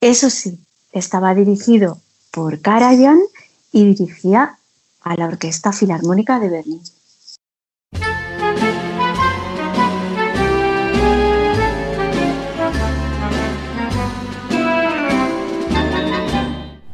[0.00, 0.60] Eso sí,
[0.92, 1.98] estaba dirigido
[2.30, 3.18] por Karajan
[3.72, 4.56] y dirigía
[5.00, 6.82] a la Orquesta Filarmónica de Berlín.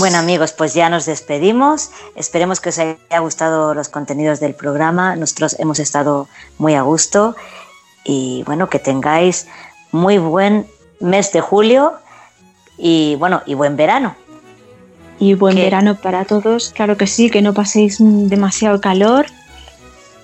[0.00, 1.90] Bueno amigos, pues ya nos despedimos.
[2.14, 5.14] Esperemos que os haya gustado los contenidos del programa.
[5.14, 7.36] Nosotros hemos estado muy a gusto
[8.02, 9.46] y bueno, que tengáis
[9.92, 10.66] muy buen
[11.00, 11.92] mes de julio
[12.78, 14.16] y bueno, y buen verano.
[15.18, 19.26] Y buen verano para todos, claro que sí, que no paséis demasiado calor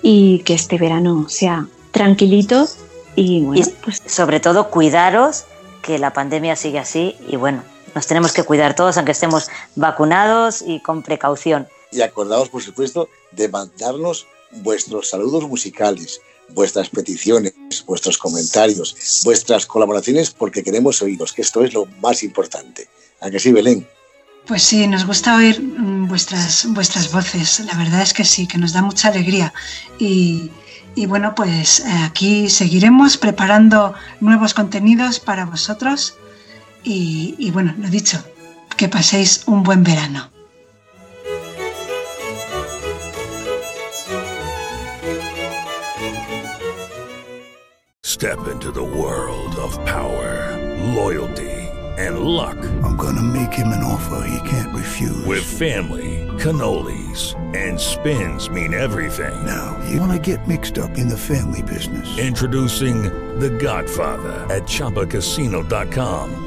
[0.01, 2.65] y que este verano sea tranquilito
[3.15, 5.45] y bueno, y pues sobre todo cuidaros,
[5.83, 7.61] que la pandemia sigue así y bueno,
[7.97, 11.67] nos tenemos que cuidar todos, aunque estemos vacunados y con precaución.
[11.91, 17.53] Y acordaos, por supuesto, de mandarnos vuestros saludos musicales, vuestras peticiones,
[17.87, 22.87] vuestros comentarios, vuestras colaboraciones, porque queremos oíros, que esto es lo más importante.
[23.19, 23.87] ¿A que sí, Belén?
[24.45, 27.61] Pues sí, nos gusta oír mm, vuestras, vuestras voces.
[27.61, 29.51] La verdad es que sí, que nos da mucha alegría.
[29.97, 30.51] Y,
[30.93, 36.13] y bueno, pues eh, aquí seguiremos preparando nuevos contenidos para vosotros.
[36.89, 38.17] Y, y, bueno, lo dicho,
[38.77, 40.31] que paséis un buen verano.
[48.03, 50.55] Step into the world of power,
[50.95, 51.51] loyalty,
[51.97, 52.57] and luck.
[52.85, 55.25] I'm gonna make him an offer he can't refuse.
[55.25, 59.45] With family, cannolis, and spins mean everything.
[59.45, 62.17] Now, you wanna get mixed up in the family business.
[62.17, 63.03] Introducing
[63.39, 66.46] The Godfather at ChumbaCasino.com.